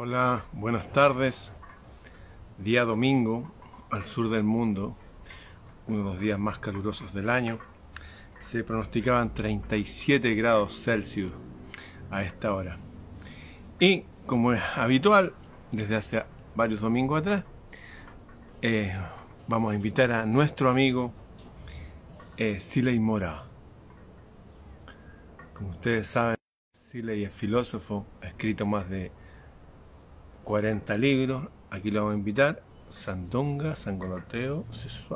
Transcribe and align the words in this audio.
Hola, 0.00 0.44
buenas 0.52 0.92
tardes. 0.92 1.50
Día 2.56 2.84
domingo, 2.84 3.50
al 3.90 4.04
sur 4.04 4.30
del 4.30 4.44
mundo, 4.44 4.96
uno 5.88 5.98
de 5.98 6.04
los 6.04 6.20
días 6.20 6.38
más 6.38 6.60
calurosos 6.60 7.12
del 7.12 7.28
año. 7.28 7.58
Se 8.40 8.62
pronosticaban 8.62 9.34
37 9.34 10.36
grados 10.36 10.80
Celsius 10.84 11.32
a 12.12 12.22
esta 12.22 12.54
hora. 12.54 12.78
Y 13.80 14.04
como 14.24 14.52
es 14.52 14.62
habitual, 14.76 15.34
desde 15.72 15.96
hace 15.96 16.22
varios 16.54 16.80
domingos 16.80 17.20
atrás, 17.20 17.42
eh, 18.62 18.96
vamos 19.48 19.72
a 19.72 19.74
invitar 19.74 20.12
a 20.12 20.24
nuestro 20.26 20.70
amigo 20.70 21.12
eh, 22.36 22.60
Siley 22.60 23.00
Mora. 23.00 23.46
Como 25.54 25.70
ustedes 25.70 26.06
saben, 26.06 26.36
Siley 26.70 27.24
es 27.24 27.32
filósofo, 27.32 28.06
ha 28.22 28.28
escrito 28.28 28.64
más 28.64 28.88
de 28.88 29.10
40 30.48 30.96
libros. 30.96 31.46
Aquí 31.68 31.90
lo 31.90 32.00
vamos 32.00 32.14
a 32.14 32.18
invitar. 32.18 32.62
Sandonga, 32.88 33.76
Sangoloteo, 33.76 34.64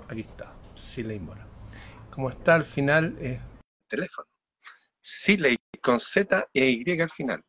aquí 0.07 0.21
está, 0.21 0.53
Siley 0.75 1.19
Mora. 1.19 1.47
Como 2.11 2.29
está 2.29 2.55
al 2.55 2.67
final 2.67 3.17
es 3.19 3.41
teléfono. 3.89 4.29
Siley 5.01 5.57
con 5.81 5.99
Z 6.01 6.51
e 6.53 6.71
Y 6.71 7.01
al 7.01 7.09
final. 7.09 7.43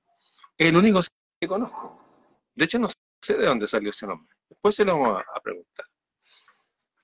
El 0.58 0.78
único 0.78 1.02
que 1.42 1.46
conozco. 1.46 2.08
De 2.56 2.64
hecho, 2.64 2.80
no 2.80 2.88
sé 3.22 3.34
de 3.36 3.46
dónde 3.46 3.68
salió 3.68 3.90
ese 3.90 4.08
nombre. 4.08 4.34
Después 4.48 4.76
se 4.76 4.86
lo 4.86 4.98
vamos 4.98 5.22
a, 5.36 5.42
preguntar. 5.42 5.86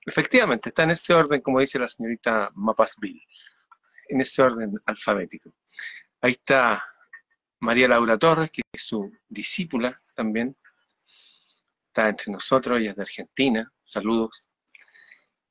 Efectivamente, 0.06 0.70
está 0.70 0.84
en 0.84 0.92
ese 0.92 1.12
orden, 1.12 1.42
como 1.42 1.60
dice 1.60 1.78
la 1.78 1.88
señorita 1.88 2.50
Mapasville, 2.54 3.22
en 4.08 4.22
ese 4.22 4.40
orden 4.40 4.80
alfabético. 4.86 5.52
Ahí 6.22 6.32
está 6.32 6.82
María 7.58 7.86
Laura 7.86 8.16
Torres, 8.16 8.50
que 8.50 8.62
es 8.72 8.82
su 8.82 9.12
discípula 9.28 10.00
también, 10.14 10.56
está 11.90 12.08
entre 12.08 12.32
nosotros, 12.32 12.78
ella 12.78 12.90
es 12.90 12.96
de 12.96 13.02
Argentina, 13.02 13.72
saludos. 13.84 14.46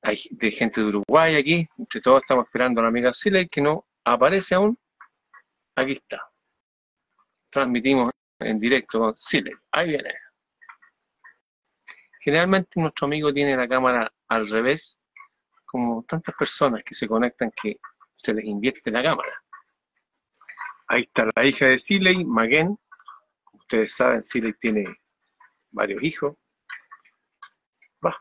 Hay 0.01 0.17
de 0.31 0.51
gente 0.51 0.81
de 0.81 0.87
Uruguay 0.87 1.35
aquí, 1.35 1.67
entre 1.77 2.01
todos 2.01 2.21
estamos 2.21 2.45
esperando 2.45 2.79
a 2.79 2.83
la 2.83 2.89
amiga 2.89 3.13
Siley, 3.13 3.47
que 3.47 3.61
no 3.61 3.85
aparece 4.05 4.55
aún. 4.55 4.77
Aquí 5.75 5.93
está. 5.93 6.21
Transmitimos 7.51 8.11
en 8.39 8.57
directo 8.57 9.13
Siley, 9.17 9.53
ahí 9.71 9.89
viene. 9.89 10.13
Generalmente 12.21 12.79
nuestro 12.79 13.07
amigo 13.07 13.33
tiene 13.33 13.55
la 13.57 13.67
cámara 13.67 14.11
al 14.29 14.49
revés, 14.49 14.97
como 15.65 16.03
tantas 16.03 16.35
personas 16.35 16.83
que 16.83 16.95
se 16.95 17.07
conectan 17.07 17.51
que 17.61 17.79
se 18.15 18.33
les 18.33 18.45
invierte 18.45 18.91
la 18.91 19.03
cámara. 19.03 19.33
Ahí 20.87 21.01
está 21.01 21.27
la 21.35 21.45
hija 21.45 21.67
de 21.67 21.77
Siley, 21.77 22.23
Maguen. 22.23 22.77
Ustedes 23.53 23.95
saben, 23.95 24.23
Siley 24.23 24.53
tiene 24.53 24.98
varios 25.71 26.03
hijos. 26.03 26.35
Va. 28.05 28.15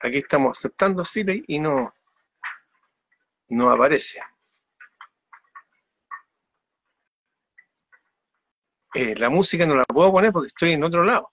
Aquí 0.00 0.18
estamos 0.18 0.58
aceptando 0.58 1.04
Siley 1.04 1.44
y 1.46 1.58
no, 1.58 1.92
no 3.48 3.70
aparece. 3.70 4.20
Eh, 8.94 9.14
la 9.16 9.30
música 9.30 9.66
no 9.66 9.76
la 9.76 9.84
puedo 9.84 10.10
poner 10.10 10.32
porque 10.32 10.48
estoy 10.48 10.72
en 10.72 10.82
otro 10.82 11.04
lado. 11.04 11.30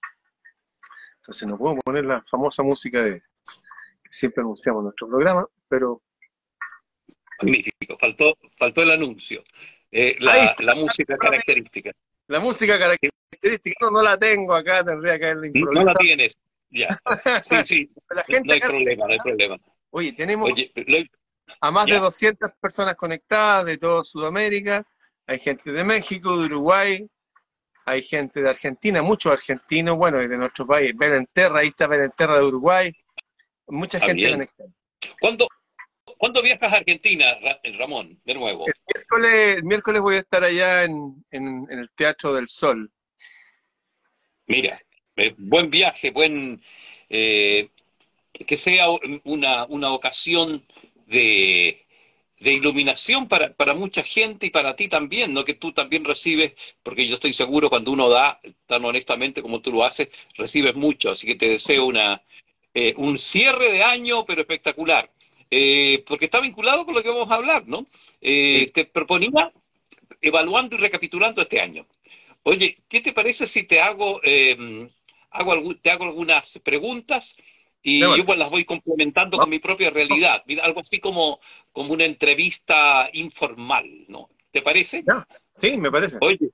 Entonces 1.17 1.47
no 1.47 1.57
puedo 1.57 1.75
poner 1.77 2.05
la 2.05 2.21
famosa 2.23 2.63
música 2.63 3.01
de 3.01 3.19
que 3.19 4.11
siempre 4.11 4.41
anunciamos 4.41 4.81
en 4.81 4.83
nuestro 4.85 5.07
programa, 5.07 5.45
pero... 5.67 6.01
Magnífico, 7.41 7.97
faltó, 7.99 8.37
faltó 8.57 8.81
el 8.83 8.91
anuncio. 8.91 9.43
Eh, 9.91 10.15
la, 10.19 10.55
la 10.59 10.75
música 10.75 11.17
característica. 11.17 11.91
La 12.27 12.39
música 12.39 12.79
característica, 12.79 13.26
no, 13.81 13.91
no 13.91 14.01
la 14.01 14.17
tengo 14.17 14.53
acá, 14.53 14.83
tendría 14.83 15.19
que 15.19 15.25
haberla 15.25 15.49
No 15.53 15.83
la 15.83 15.93
tienes, 15.93 16.37
ya. 16.69 16.87
Sí, 17.43 17.65
sí, 17.65 17.89
la 18.09 18.23
gente 18.23 18.47
no 18.47 18.53
hay 18.53 18.59
problema, 18.59 19.05
no 19.07 19.13
hay 19.13 19.19
problema. 19.19 19.57
Oye, 19.91 20.13
tenemos 20.13 20.49
a 21.61 21.71
más 21.71 21.85
de 21.85 21.97
200 21.97 22.51
personas 22.59 22.95
conectadas 22.95 23.65
de 23.65 23.77
toda 23.77 24.03
Sudamérica, 24.03 24.85
hay 25.25 25.39
gente 25.39 25.71
de 25.71 25.83
México, 25.83 26.37
de 26.37 26.45
Uruguay, 26.45 27.07
hay 27.85 28.03
gente 28.03 28.41
de 28.41 28.49
Argentina, 28.49 29.01
muchos 29.01 29.31
argentinos, 29.31 29.97
bueno, 29.97 30.17
de 30.17 30.37
nuestro 30.37 30.67
país, 30.67 30.91
Berenterra, 30.95 31.59
ahí 31.59 31.67
está 31.67 31.87
Berenterra 31.87 32.39
de 32.39 32.45
Uruguay, 32.45 32.91
mucha 33.67 33.99
gente 33.99 34.29
conectada. 34.29 34.69
¿Cuándo, 35.19 35.47
¿Cuándo 36.17 36.41
viajas 36.41 36.73
a 36.73 36.77
Argentina, 36.77 37.25
Ramón, 37.77 38.19
de 38.25 38.33
nuevo? 38.33 38.65
El 38.65 38.73
miércoles, 38.93 39.63
miércoles 39.63 40.01
voy 40.01 40.15
a 40.15 40.19
estar 40.19 40.43
allá 40.43 40.83
en, 40.83 41.23
el 41.31 41.89
Teatro 41.95 42.33
del 42.33 42.47
Sol. 42.47 42.91
Mira, 44.47 44.81
eh, 45.15 45.33
buen 45.37 45.69
viaje, 45.69 46.11
buen... 46.11 46.61
Eh, 47.09 47.69
que 48.47 48.57
sea 48.57 48.85
una, 49.23 49.65
una 49.65 49.91
ocasión 49.93 50.63
de, 51.07 51.85
de 52.39 52.53
iluminación 52.53 53.27
para, 53.27 53.53
para 53.53 53.73
mucha 53.73 54.03
gente 54.03 54.45
y 54.47 54.49
para 54.51 54.75
ti 54.75 54.89
también, 54.89 55.33
¿no? 55.33 55.43
Que 55.43 55.55
tú 55.55 55.71
también 55.73 56.05
recibes, 56.05 56.53
porque 56.83 57.07
yo 57.07 57.15
estoy 57.15 57.33
seguro 57.33 57.69
cuando 57.69 57.91
uno 57.91 58.09
da, 58.09 58.39
tan 58.67 58.85
honestamente 58.85 59.41
como 59.41 59.61
tú 59.61 59.71
lo 59.71 59.83
haces, 59.85 60.09
recibes 60.35 60.75
mucho, 60.75 61.11
así 61.11 61.25
que 61.25 61.35
te 61.35 61.49
deseo 61.49 61.85
una, 61.85 62.21
eh, 62.73 62.93
un 62.97 63.17
cierre 63.17 63.71
de 63.71 63.83
año, 63.83 64.25
pero 64.25 64.41
espectacular. 64.41 65.09
Eh, 65.49 66.03
porque 66.07 66.25
está 66.25 66.39
vinculado 66.41 66.85
con 66.85 66.93
lo 66.93 67.01
que 67.01 67.09
vamos 67.09 67.31
a 67.31 67.35
hablar, 67.35 67.67
¿no? 67.67 67.87
Eh, 68.21 68.69
te 68.73 68.85
proponía, 68.85 69.51
evaluando 70.21 70.75
y 70.75 70.79
recapitulando 70.79 71.41
este 71.41 71.59
año. 71.59 71.87
Oye, 72.43 72.83
¿qué 72.87 73.01
te 73.01 73.13
parece 73.13 73.47
si 73.47 73.63
te 73.63 73.81
hago, 73.81 74.21
hago 75.31 75.75
te 75.75 75.91
hago 75.91 76.05
algunas 76.05 76.59
preguntas 76.63 77.35
y 77.81 77.99
yo 77.99 78.25
pues 78.25 78.37
las 78.37 78.49
voy 78.49 78.65
complementando 78.65 79.37
con 79.37 79.49
mi 79.49 79.59
propia 79.59 79.89
realidad. 79.89 80.43
Mira, 80.45 80.65
algo 80.65 80.81
así 80.81 80.99
como, 80.99 81.39
como 81.71 81.93
una 81.93 82.05
entrevista 82.05 83.09
informal, 83.13 84.05
¿no? 84.09 84.29
¿Te 84.51 84.61
parece? 84.61 85.05
Sí, 85.51 85.77
me 85.77 85.89
parece. 85.89 86.17
Oye, 86.21 86.49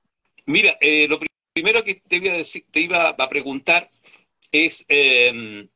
mira, 0.46 0.76
eh, 0.80 1.08
lo 1.08 1.18
primero 1.52 1.82
que 1.82 1.96
te 1.96 2.16
iba 2.16 2.34
a, 2.34 2.36
decir, 2.36 2.64
te 2.70 2.80
iba 2.80 3.08
a 3.08 3.28
preguntar 3.28 3.90
es 4.52 4.84
em, 4.86 5.68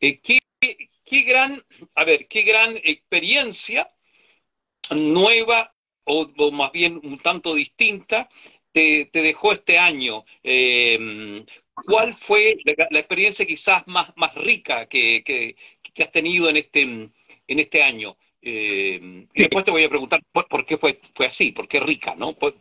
eh, 0.00 0.20
¿qué, 0.20 0.38
qué 1.04 1.22
gran, 1.22 1.62
a 1.96 2.04
ver, 2.04 2.28
qué 2.28 2.42
gran 2.42 2.76
experiencia 2.76 3.90
nueva 4.90 5.74
o, 6.04 6.30
o, 6.36 6.50
más 6.52 6.70
bien 6.70 7.00
un 7.02 7.18
tanto 7.18 7.54
distinta 7.54 8.28
te, 8.80 9.10
te 9.12 9.20
dejó 9.20 9.52
este 9.52 9.78
año? 9.78 10.24
Eh, 10.42 11.44
¿Cuál 11.74 12.14
fue 12.14 12.56
la, 12.64 12.98
experiencia 12.98 13.46
quizás 13.46 13.86
más, 13.86 14.10
más 14.16 14.34
rica 14.34 14.86
que, 14.86 15.22
que, 15.24 16.02
has 16.02 16.12
tenido 16.12 16.48
en 16.48 16.56
este, 16.56 16.82
en 16.82 17.10
este 17.46 17.82
año? 17.82 18.16
Eh, 18.42 19.26
y 19.34 19.40
después 19.40 19.64
te 19.64 19.70
voy 19.70 19.84
a 19.84 19.88
preguntar 19.88 20.20
por, 20.32 20.64
qué 20.64 20.78
fue, 20.78 20.98
fue 21.14 21.26
así, 21.26 21.52
por 21.52 21.68
qué 21.68 21.80
rica, 21.80 22.14
¿no? 22.14 22.34
¿Cuál 22.34 22.54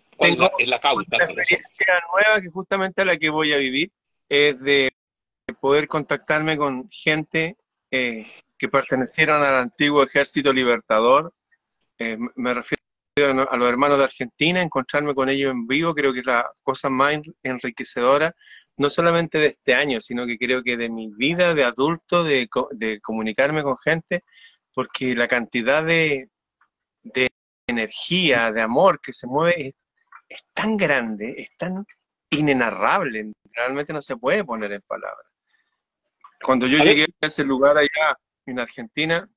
es 0.59 0.67
la 0.67 0.79
causa? 0.79 1.05
La 1.09 1.25
experiencia 1.25 1.93
nueva 2.13 2.41
que 2.41 2.49
justamente 2.49 3.01
a 3.01 3.05
la 3.05 3.17
que 3.17 3.29
voy 3.29 3.53
a 3.53 3.57
vivir 3.57 3.91
es 4.27 4.61
de 4.61 4.89
poder 5.61 5.87
contactarme 5.87 6.57
con 6.57 6.89
gente 6.89 7.55
eh, 7.91 8.27
que 8.57 8.67
pertenecieron 8.67 9.41
al 9.41 9.55
antiguo 9.55 10.03
ejército 10.03 10.51
libertador. 10.51 11.33
Eh, 11.97 12.17
me 12.35 12.53
refiero 12.53 12.78
a 13.25 13.57
los 13.57 13.69
hermanos 13.69 13.97
de 13.97 14.05
Argentina, 14.05 14.61
encontrarme 14.61 15.15
con 15.15 15.29
ellos 15.29 15.51
en 15.51 15.67
vivo, 15.67 15.93
creo 15.93 16.13
que 16.13 16.19
es 16.19 16.25
la 16.25 16.49
cosa 16.63 16.89
más 16.89 17.19
enriquecedora, 17.43 18.35
no 18.77 18.89
solamente 18.89 19.37
de 19.37 19.47
este 19.47 19.73
año, 19.73 19.99
sino 20.01 20.25
que 20.25 20.37
creo 20.37 20.63
que 20.63 20.77
de 20.77 20.89
mi 20.89 21.09
vida 21.15 21.53
de 21.53 21.63
adulto, 21.63 22.23
de, 22.23 22.47
comunicarme 23.01 23.63
con 23.63 23.77
gente, 23.77 24.23
porque 24.73 25.15
la 25.15 25.27
cantidad 25.27 25.83
de, 25.83 26.29
energía, 27.67 28.51
de 28.51 28.61
amor 28.61 28.99
que 29.01 29.13
se 29.13 29.27
mueve 29.27 29.75
es, 30.27 30.43
tan 30.53 30.77
grande, 30.77 31.35
es 31.37 31.55
tan 31.57 31.85
inenarrable, 32.29 33.31
realmente 33.53 33.93
no 33.93 34.01
se 34.01 34.17
puede 34.17 34.43
poner 34.43 34.71
en 34.71 34.81
palabras. 34.81 35.31
Cuando 36.43 36.67
yo 36.67 36.77
llegué 36.83 37.05
a 37.21 37.27
ese 37.27 37.43
lugar 37.43 37.77
allá 37.77 38.17
en 38.45 38.59
Argentina, 38.59 39.29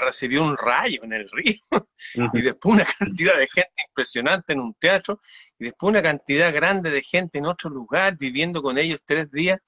recibió 0.00 0.42
un 0.42 0.56
rayo 0.56 1.02
en 1.04 1.12
el 1.12 1.30
río, 1.30 1.54
y 2.34 2.42
después 2.42 2.74
una 2.74 2.84
cantidad 2.84 3.36
de 3.36 3.48
gente 3.48 3.72
impresionante 3.88 4.52
en 4.52 4.60
un 4.60 4.74
teatro, 4.74 5.18
y 5.58 5.64
después 5.64 5.90
una 5.90 6.02
cantidad 6.02 6.52
grande 6.52 6.90
de 6.90 7.02
gente 7.02 7.38
en 7.38 7.46
otro 7.46 7.70
lugar, 7.70 8.16
viviendo 8.18 8.62
con 8.62 8.78
ellos 8.78 9.02
tres 9.04 9.30
días. 9.30 9.60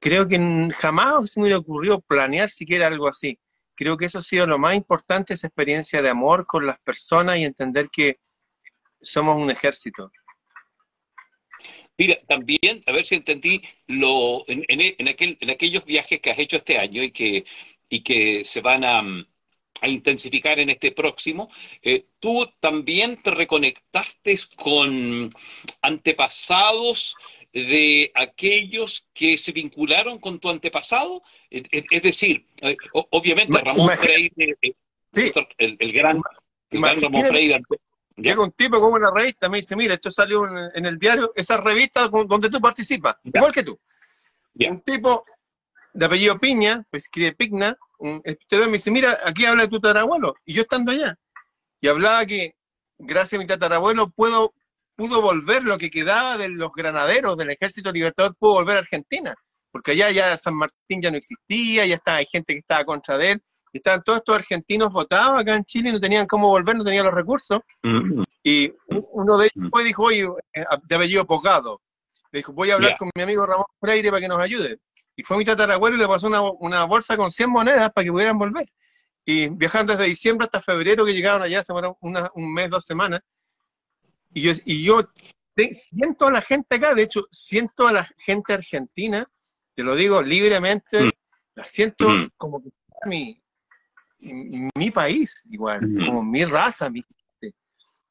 Creo 0.00 0.26
que 0.26 0.38
jamás 0.76 1.32
se 1.32 1.40
me 1.40 1.54
ocurrió 1.54 2.00
planear 2.00 2.50
siquiera 2.50 2.86
algo 2.86 3.08
así. 3.08 3.38
Creo 3.74 3.96
que 3.96 4.06
eso 4.06 4.18
ha 4.18 4.22
sido 4.22 4.46
lo 4.46 4.58
más 4.58 4.74
importante, 4.74 5.34
esa 5.34 5.48
experiencia 5.48 6.02
de 6.02 6.08
amor 6.08 6.46
con 6.46 6.66
las 6.66 6.78
personas 6.80 7.38
y 7.38 7.44
entender 7.44 7.88
que 7.90 8.18
somos 9.00 9.36
un 9.36 9.50
ejército. 9.50 10.10
Mira, 11.96 12.16
también, 12.28 12.82
a 12.86 12.92
ver 12.92 13.04
si 13.04 13.16
entendí, 13.16 13.60
lo, 13.88 14.44
en, 14.48 14.64
en, 14.68 15.08
aquel, 15.08 15.36
en 15.40 15.50
aquellos 15.50 15.84
viajes 15.84 16.20
que 16.20 16.30
has 16.30 16.38
hecho 16.38 16.56
este 16.58 16.78
año 16.78 17.02
y 17.02 17.10
que, 17.10 17.44
y 17.88 18.02
que 18.04 18.44
se 18.44 18.60
van 18.60 18.84
a, 18.84 19.02
a 19.80 19.88
intensificar 19.88 20.58
en 20.58 20.70
este 20.70 20.92
próximo, 20.92 21.50
eh, 21.82 22.06
tú 22.20 22.46
también 22.60 23.16
te 23.22 23.30
reconectaste 23.30 24.38
con 24.56 25.34
antepasados 25.82 27.16
de 27.52 28.10
aquellos 28.14 29.06
que 29.14 29.38
se 29.38 29.52
vincularon 29.52 30.18
con 30.18 30.38
tu 30.38 30.50
antepasado, 30.50 31.22
es 31.50 32.02
decir, 32.02 32.44
obviamente 33.10 33.58
Ramón 33.58 33.96
Freire, 33.96 34.56
el, 35.58 35.92
gran, 35.92 36.20
Ramón 36.70 37.24
Freire 37.24 37.60
Llega 38.18 38.42
un 38.42 38.50
tipo 38.52 38.80
con 38.80 38.92
una 38.92 39.12
revista, 39.14 39.48
me 39.48 39.58
dice, 39.58 39.76
mira, 39.76 39.94
esto 39.94 40.10
salió 40.10 40.42
en, 40.74 40.84
el 40.84 40.98
diario, 40.98 41.32
esa 41.36 41.56
revista 41.56 42.08
donde 42.08 42.50
tú 42.50 42.60
participas, 42.60 43.16
igual 43.22 43.52
que 43.52 43.62
tú. 43.62 43.78
Un 44.54 44.80
tipo 44.80 45.24
de 45.92 46.06
apellido 46.06 46.38
Piña, 46.38 46.84
pues 46.90 47.04
escribe 47.04 47.32
Pigna, 47.32 47.76
un 47.98 48.22
me 48.24 48.68
dice, 48.68 48.90
mira, 48.90 49.18
aquí 49.24 49.44
habla 49.44 49.64
de 49.64 49.68
tu 49.68 49.80
tatarabuelo, 49.80 50.34
y 50.44 50.54
yo 50.54 50.62
estando 50.62 50.92
allá. 50.92 51.16
Y 51.80 51.88
hablaba 51.88 52.24
que 52.26 52.54
gracias 52.98 53.38
a 53.38 53.42
mi 53.42 53.46
tatarabuelo 53.46 54.08
puedo, 54.10 54.52
pudo 54.96 55.22
volver 55.22 55.64
lo 55.64 55.78
que 55.78 55.90
quedaba 55.90 56.36
de 56.36 56.48
los 56.48 56.72
granaderos 56.74 57.36
del 57.36 57.50
ejército 57.50 57.92
libertador, 57.92 58.34
pudo 58.38 58.54
volver 58.54 58.76
a 58.76 58.80
Argentina, 58.80 59.34
porque 59.70 59.92
allá 59.92 60.10
ya 60.10 60.36
San 60.36 60.54
Martín 60.54 61.00
ya 61.00 61.10
no 61.10 61.16
existía, 61.16 61.86
ya 61.86 61.96
estaba, 61.96 62.18
hay 62.18 62.26
gente 62.26 62.52
que 62.52 62.60
estaba 62.60 62.84
contra 62.84 63.18
de 63.18 63.32
él, 63.32 63.42
estaban 63.72 64.02
todos 64.02 64.18
estos 64.18 64.36
argentinos 64.36 64.92
votados 64.92 65.40
acá 65.40 65.54
en 65.54 65.64
Chile 65.64 65.90
y 65.90 65.92
no 65.92 66.00
tenían 66.00 66.26
cómo 66.26 66.48
volver, 66.48 66.76
no 66.76 66.84
tenían 66.84 67.04
los 67.04 67.14
recursos. 67.14 67.60
Mm. 67.82 68.22
Y 68.42 68.72
uno 68.88 69.36
de 69.36 69.46
ellos 69.46 69.66
mm. 69.66 69.70
fue 69.70 69.82
y 69.82 69.86
dijo, 69.86 70.02
oye, 70.04 70.28
eh, 70.54 70.64
de 70.88 70.94
apellido 70.94 71.26
Pocado, 71.26 71.80
le 72.30 72.38
dijo, 72.40 72.52
voy 72.52 72.70
a 72.70 72.74
hablar 72.74 72.96
con 72.98 73.10
mi 73.14 73.22
amigo 73.22 73.46
Ramón 73.46 73.66
Freire 73.80 74.10
para 74.10 74.20
que 74.20 74.28
nos 74.28 74.40
ayude. 74.40 74.80
Y 75.16 75.22
fue 75.22 75.36
mi 75.36 75.44
tatarabuelo 75.44 75.96
y 75.96 75.98
le 75.98 76.06
pasó 76.06 76.28
una, 76.60 76.84
bolsa 76.84 77.16
con 77.16 77.30
100 77.30 77.50
monedas 77.50 77.90
para 77.92 78.04
que 78.04 78.12
pudieran 78.12 78.38
volver. 78.38 78.66
Y 79.24 79.48
viajando 79.48 79.92
desde 79.92 80.06
diciembre 80.06 80.44
hasta 80.44 80.60
febrero 80.60 81.04
que 81.04 81.12
llegaron 81.12 81.42
allá, 81.42 81.62
se 81.62 81.72
fueron 81.72 81.94
un 82.00 82.54
mes, 82.54 82.70
dos 82.70 82.84
semanas. 82.84 83.20
Y 84.32 84.42
yo, 84.42 84.52
y 84.64 84.84
yo 84.84 85.10
siento 85.72 86.26
a 86.26 86.30
la 86.30 86.42
gente 86.42 86.76
acá, 86.76 86.94
de 86.94 87.02
hecho, 87.02 87.24
siento 87.30 87.86
a 87.86 87.92
la 87.92 88.08
gente 88.18 88.52
argentina, 88.52 89.28
te 89.74 89.82
lo 89.82 89.96
digo 89.96 90.22
libremente, 90.22 91.02
mm. 91.02 91.10
la 91.56 91.64
siento 91.64 92.06
como 92.36 92.62
que 92.62 92.70
mi, 93.06 93.42
mi 94.20 94.90
país, 94.90 95.44
igual, 95.50 95.80
como 95.80 96.22
mi 96.22 96.44
raza, 96.44 96.90
mi 96.90 97.02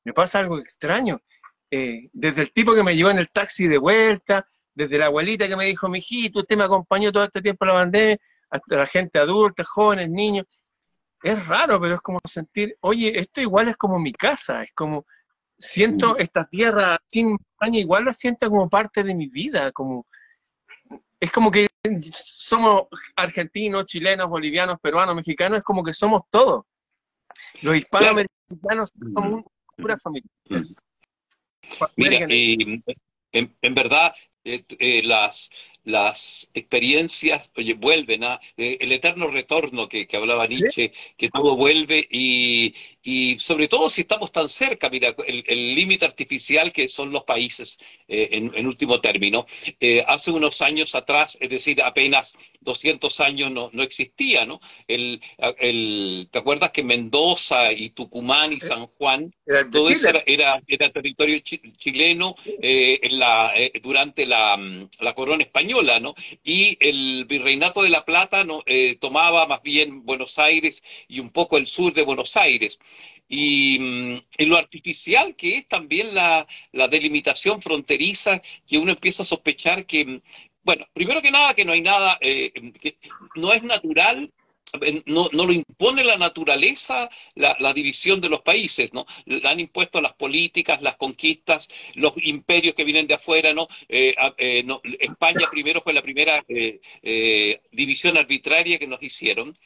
Me 0.03 0.13
pasa 0.13 0.39
algo 0.39 0.57
extraño. 0.59 1.21
Eh, 1.69 2.09
desde 2.13 2.41
el 2.43 2.53
tipo 2.53 2.73
que 2.73 2.83
me 2.83 2.95
llevó 2.95 3.09
en 3.09 3.19
el 3.19 3.29
taxi 3.29 3.67
de 3.67 3.77
vuelta, 3.77 4.47
desde 4.73 4.97
la 4.97 5.07
abuelita 5.07 5.47
que 5.47 5.55
me 5.55 5.65
dijo, 5.65 5.89
mijito, 5.89 6.39
usted 6.39 6.55
me 6.55 6.63
acompañó 6.63 7.11
todo 7.11 7.23
este 7.23 7.41
tiempo 7.41 7.65
a 7.65 7.67
la 7.69 7.73
bandera, 7.73 8.17
hasta 8.49 8.77
la 8.77 8.85
gente 8.85 9.19
adulta, 9.19 9.63
jóvenes, 9.63 10.09
niños. 10.09 10.45
Es 11.23 11.47
raro, 11.47 11.81
pero 11.81 11.95
es 11.95 12.01
como 12.01 12.19
sentir, 12.25 12.77
oye, 12.81 13.19
esto 13.19 13.41
igual 13.41 13.67
es 13.67 13.75
como 13.75 13.99
mi 13.99 14.13
casa, 14.13 14.63
es 14.63 14.71
como, 14.73 15.05
siento 15.57 16.17
esta 16.17 16.45
tierra 16.45 16.97
sin 17.07 17.31
montaña, 17.31 17.79
igual 17.79 18.05
la 18.05 18.13
siento 18.13 18.49
como 18.49 18.69
parte 18.69 19.03
de 19.03 19.15
mi 19.15 19.27
vida, 19.27 19.71
como, 19.71 20.05
es 21.19 21.31
como 21.31 21.49
que 21.49 21.67
somos 22.11 22.83
argentinos, 23.15 23.85
chilenos, 23.85 24.29
bolivianos, 24.29 24.79
peruanos, 24.79 25.15
mexicanos, 25.15 25.59
es 25.59 25.65
como 25.65 25.83
que 25.83 25.93
somos 25.93 26.23
todos. 26.29 26.65
Los 27.61 27.75
hispanoamericanos 27.75 28.91
somos 29.13 29.33
una 29.33 29.43
pura 29.75 29.97
familia. 29.97 30.29
Mira, 31.95 32.27
en, 33.31 33.73
verdad, 33.75 34.13
eh, 34.43 34.63
eh, 34.79 35.03
las, 35.03 35.49
las 35.83 36.49
experiencias 36.53 37.51
oye, 37.55 37.73
vuelven 37.73 38.23
a 38.23 38.39
eh, 38.55 38.77
el 38.79 38.91
eterno 38.91 39.27
retorno 39.27 39.87
que, 39.87 40.07
hablaba 40.13 40.47
Nietzsche, 40.47 40.91
que 41.17 41.29
todo 41.29 41.55
vuelve 41.55 42.07
y, 42.09 42.73
y 43.09 43.39
sobre 43.39 43.69
todo 43.69 43.89
si 43.89 44.01
estamos 44.01 44.33
tan 44.33 44.49
cerca, 44.49 44.89
mira, 44.89 45.15
el 45.25 45.75
límite 45.75 46.03
artificial 46.03 46.73
que 46.73 46.89
son 46.89 47.09
los 47.13 47.23
países 47.23 47.79
eh, 48.09 48.29
en, 48.31 48.67
último 48.67 48.99
término. 48.99 49.45
Eh, 49.79 50.03
hace 50.05 50.29
unos 50.29 50.61
años 50.61 50.93
atrás, 50.93 51.37
es 51.39 51.49
decir, 51.49 51.81
apenas 51.81 52.33
200 52.59 53.19
años 53.21 53.49
no, 53.49 53.69
no 53.71 53.83
existía, 53.83 54.45
¿no? 54.45 54.59
El, 54.89 55.21
el, 55.57 56.27
¿Te 56.29 56.39
acuerdas 56.39 56.71
que 56.71 56.83
Mendoza 56.83 57.71
y 57.71 57.91
Tucumán 57.91 58.51
y 58.51 58.59
San 58.59 58.87
Juan, 58.87 59.33
todo 59.71 59.89
eso 59.89 60.09
era, 60.09 60.23
era, 60.67 60.91
territorio 60.91 61.39
chileno 61.39 62.35
eh, 62.61 62.99
en 63.03 63.19
la, 63.19 63.53
durante 63.81 64.25
la, 64.25 64.57
la, 64.99 65.13
corona 65.13 65.43
española, 65.43 66.01
¿no? 66.01 66.13
Y 66.43 66.77
el 66.81 67.23
virreinato 67.23 67.83
de 67.83 67.89
La 67.89 68.03
Plata 68.03 68.43
¿no? 68.43 68.65
tomaba 68.99 69.45
más 69.47 69.61
bien 69.61 70.05
Buenos 70.05 70.37
Aires 70.39 70.83
y 71.07 71.21
un 71.21 71.31
poco 71.31 71.57
el 71.57 71.67
sur 71.67 71.93
de 71.93 72.03
Buenos 72.03 72.35
Aires. 72.35 72.79
Y, 73.27 73.79
mm, 73.79 74.45
lo 74.45 74.57
artificial 74.57 75.35
que 75.35 75.57
es 75.57 75.67
también 75.67 76.13
la, 76.15 76.47
delimitación 76.71 77.61
fronteriza, 77.61 78.41
que 78.67 78.77
uno 78.77 78.91
empieza 78.91 79.23
a 79.23 79.25
sospechar 79.25 79.85
que, 79.85 80.05
mm, 80.05 80.21
bueno, 80.63 80.85
primero 80.93 81.21
que 81.21 81.31
nada, 81.31 81.53
que 81.53 81.65
no 81.65 81.73
hay 81.73 81.81
nada, 81.81 82.17
eh, 82.21 82.51
que 82.81 82.97
no 83.35 83.53
es 83.53 83.63
natural 83.63 84.31
eh, 84.81 85.01
no, 85.05 85.29
no, 85.31 85.45
lo 85.45 85.53
impone 85.53 86.03
la 86.03 86.17
naturaleza 86.17 87.09
la, 87.35 87.73
división 87.73 88.19
de 88.19 88.29
los 88.29 88.41
países, 88.41 88.93
¿no? 88.93 89.05
Han 89.43 89.59
impuesto 89.61 90.01
las 90.01 90.13
políticas, 90.13 90.81
las 90.81 90.97
conquistas, 90.97 91.69
los 91.95 92.13
imperios 92.17 92.75
que 92.75 92.83
vienen 92.83 93.07
de 93.07 93.13
afuera, 93.13 93.53
¿no? 93.53 93.67
Eh, 93.87 94.13
España 94.99 95.47
primero 95.51 95.81
fue 95.81 95.93
la 95.93 96.01
primera 96.01 96.43
división 97.71 98.17
arbitraria 98.17 98.77
que 98.77 98.87
nos 98.87 99.01
hicieron 99.01 99.57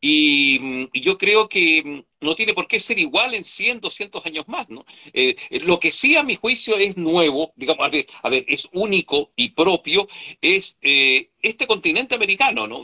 y 0.00 0.58
mm, 0.60 0.86
yo 1.00 1.16
creo 1.16 1.48
que 1.48 2.04
no 2.20 2.34
tiene 2.34 2.54
por 2.54 2.68
qué 2.68 2.80
ser 2.80 2.98
igual 2.98 3.34
en 3.34 3.44
100, 3.44 3.80
200 3.80 4.24
años 4.26 4.46
más, 4.48 4.68
¿no? 4.68 4.84
Eh, 5.12 5.36
eh, 5.50 5.60
lo 5.60 5.80
que 5.80 5.90
sí 5.90 6.16
a 6.16 6.22
mi 6.22 6.36
juicio 6.36 6.76
es 6.76 6.96
nuevo, 6.96 7.52
digamos, 7.56 7.86
a 8.22 8.28
ver, 8.28 8.44
es 8.46 8.68
único 8.72 9.30
y 9.36 9.50
propio, 9.50 10.08
es 10.40 10.76
eh, 10.82 11.30
este 11.42 11.66
continente 11.66 12.14
americano, 12.14 12.66
¿no? 12.66 12.82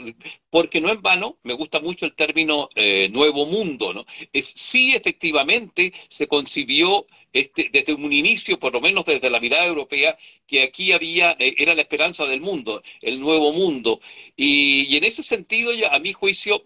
Porque 0.51 0.81
no 0.81 0.91
en 0.91 1.03
vano, 1.03 1.37
me 1.43 1.55
gusta 1.55 1.81
mucho 1.81 2.07
el 2.07 2.15
término 2.15 2.71
nuevo 3.11 3.45
mundo, 3.47 3.93
¿no? 3.93 4.07
Es 4.33 4.49
sí 4.57 4.95
efectivamente 4.95 5.93
se 6.09 6.27
concibió 6.27 7.07
este, 7.33 7.69
desde 7.71 7.93
un 7.93 8.11
inicio, 8.13 8.59
por 8.59 8.73
lo 8.73 8.81
menos 8.81 9.05
desde 9.05 9.29
la 9.29 9.41
mirada 9.41 9.67
europea, 9.67 10.17
que 10.47 10.63
aquí 10.63 10.93
había, 10.93 11.37
era 11.39 11.75
la 11.75 11.83
esperanza 11.83 12.25
del 12.25 12.41
mundo, 12.41 12.83
el 13.03 13.21
nuevo 13.21 13.53
mundo. 13.53 14.01
Y, 14.37 14.97
en 14.97 15.05
ese 15.05 15.23
sentido, 15.23 15.73
a 15.91 15.99
mi 15.99 16.15
juicio, 16.15 16.63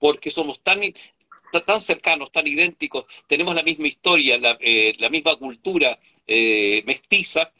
porque 0.00 0.32
somos 0.32 0.60
tan 0.60 0.80
tan 1.50 1.80
cercanos, 1.80 2.30
tan 2.32 2.46
idénticos, 2.46 3.06
tenemos 3.26 3.54
la 3.54 3.62
misma 3.62 3.88
historia, 3.88 4.38
la, 4.38 4.56
eh, 4.60 4.94
misma 5.10 5.36
cultura 5.36 5.98
eh, 6.26 6.82
mestiza, 6.86 7.50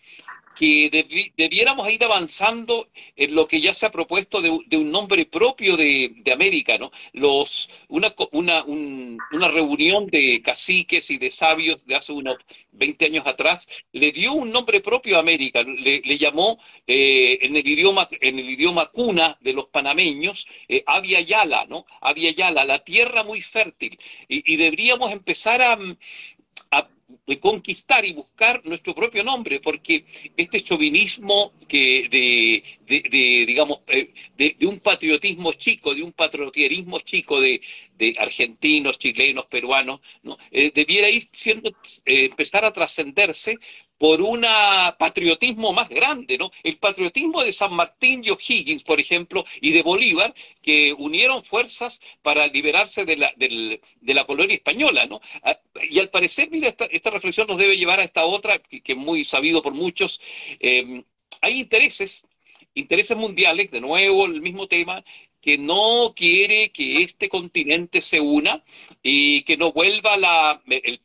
que 0.59 1.31
debiéramos 1.37 1.89
ir 1.89 2.03
avanzando 2.03 2.89
en 3.15 3.33
lo 3.37 3.47
que 3.47 3.61
ya 3.61 3.73
se 3.73 3.87
ha 3.87 3.93
propuesto 3.93 4.43
de, 4.43 4.51
un 4.51 4.91
nombre 4.91 5.25
propio 5.27 5.77
de, 5.77 6.13
América, 6.33 6.77
¿no? 6.79 6.91
Los, 7.13 7.71
una, 7.89 8.13
una, 8.33 8.65
una, 8.65 9.49
reunión 9.49 10.07
de 10.09 10.43
caciques 10.43 11.11
y 11.11 11.19
de 11.19 11.31
sabios 11.31 11.87
de 11.87 11.95
hace 11.95 12.13
unos 12.13 12.39
20 12.73 13.07
años 13.07 13.27
atrás 13.27 13.69
le 13.93 14.11
dio 14.11 14.33
un 14.33 14.51
nombre 14.51 14.81
propio 14.81 15.17
a 15.17 15.21
América, 15.21 15.63
le, 15.63 16.19
llamó 16.19 16.59
eh, 16.87 17.39
en, 17.41 17.57
el 17.57 17.67
idioma, 17.67 18.09
en 18.11 18.39
el 18.39 18.51
idioma 18.51 18.87
cuna 18.87 19.39
de 19.41 19.53
los 19.53 19.69
panameños 19.69 20.47
eh, 20.69 20.85
Yala, 21.25 21.67
¿no? 21.67 21.87
Avia 22.01 22.51
la 22.51 22.79
tierra 22.81 23.23
muy 23.23 23.43
fértil. 23.43 23.99
Y, 24.29 24.55
y 24.55 24.57
deberíamos 24.57 25.13
empezar 25.13 25.63
a 25.63 25.79
de 27.27 27.41
conquistar 27.41 28.05
y 28.05 28.13
buscar 28.13 28.65
nuestro 28.65 28.95
propio 28.95 29.25
nombre, 29.25 29.61
porque 29.61 30.05
este 30.37 30.63
chauvinismo 30.63 31.53
que 31.67 32.07
de, 32.11 32.63
de, 32.87 33.45
digamos, 33.47 33.81
eh, 33.87 34.13
de, 34.37 34.57
un 34.67 34.81
patriotismo 34.81 35.53
chico, 35.55 35.95
de 35.95 36.03
un 36.03 36.13
patriotismo 36.13 37.01
chico 37.01 37.41
de, 37.41 37.61
argentinos, 38.19 38.99
chilenos, 38.99 39.47
peruanos, 39.47 40.01
¿no? 40.23 40.39
Eh, 40.51 40.71
debiera 40.75 41.11
ir 41.11 41.29
siendo, 41.33 41.71
eh, 42.05 42.27
empezar 42.27 42.65
a 42.65 42.73
trascenderse 42.73 43.59
por 43.99 44.23
un 44.23 44.47
patriotismo 44.99 45.73
más 45.73 45.89
grande, 45.89 46.39
¿no? 46.39 46.51
El 46.63 46.79
patriotismo 46.79 47.43
de 47.43 47.53
San 47.53 47.75
Martín 47.75 48.23
y 48.25 48.31
O'Higgins, 48.31 48.85
por 48.85 49.01
ejemplo, 49.01 49.45
y 49.61 49.73
de 49.73 49.83
Bolívar, 49.83 50.35
que 50.63 50.93
unieron 50.93 51.45
fuerzas 51.45 52.01
para 52.23 52.47
liberarse 52.47 53.05
de 53.05 53.17
la, 53.17 53.33
de 53.37 54.15
la 54.15 54.25
colonia 54.25 54.55
española, 54.55 55.07
¿no? 55.07 55.21
Ah, 55.43 55.59
y 55.89 55.99
al 55.99 56.11
parecer, 56.11 56.49
mira, 56.51 56.69
esta, 56.69 57.11
reflexión 57.11 57.47
nos 57.49 57.59
debe 57.59 57.77
llevar 57.77 58.01
a 58.01 58.05
esta 58.05 58.25
otra, 58.25 58.59
que, 58.59 58.83
es 58.85 58.97
muy 58.97 59.25
sabido 59.25 59.63
por 59.63 59.75
muchos. 59.75 60.21
Eh, 60.61 61.03
hay 61.41 61.61
intereses, 61.61 62.25
intereses 62.75 63.17
mundiales, 63.17 63.71
de 63.71 63.81
nuevo 63.81 64.27
el 64.27 64.41
mismo 64.41 64.67
tema, 64.67 65.05
que 65.41 65.59
no 65.59 66.13
quiere 66.17 66.71
que 66.71 67.03
este 67.03 67.29
continente 67.29 68.03
se 68.03 68.21
una 68.21 68.65
y 69.03 69.43
que 69.43 69.57
no 69.57 69.73
vuelva 69.73 70.17
la, 70.17 70.63
el 70.67 71.01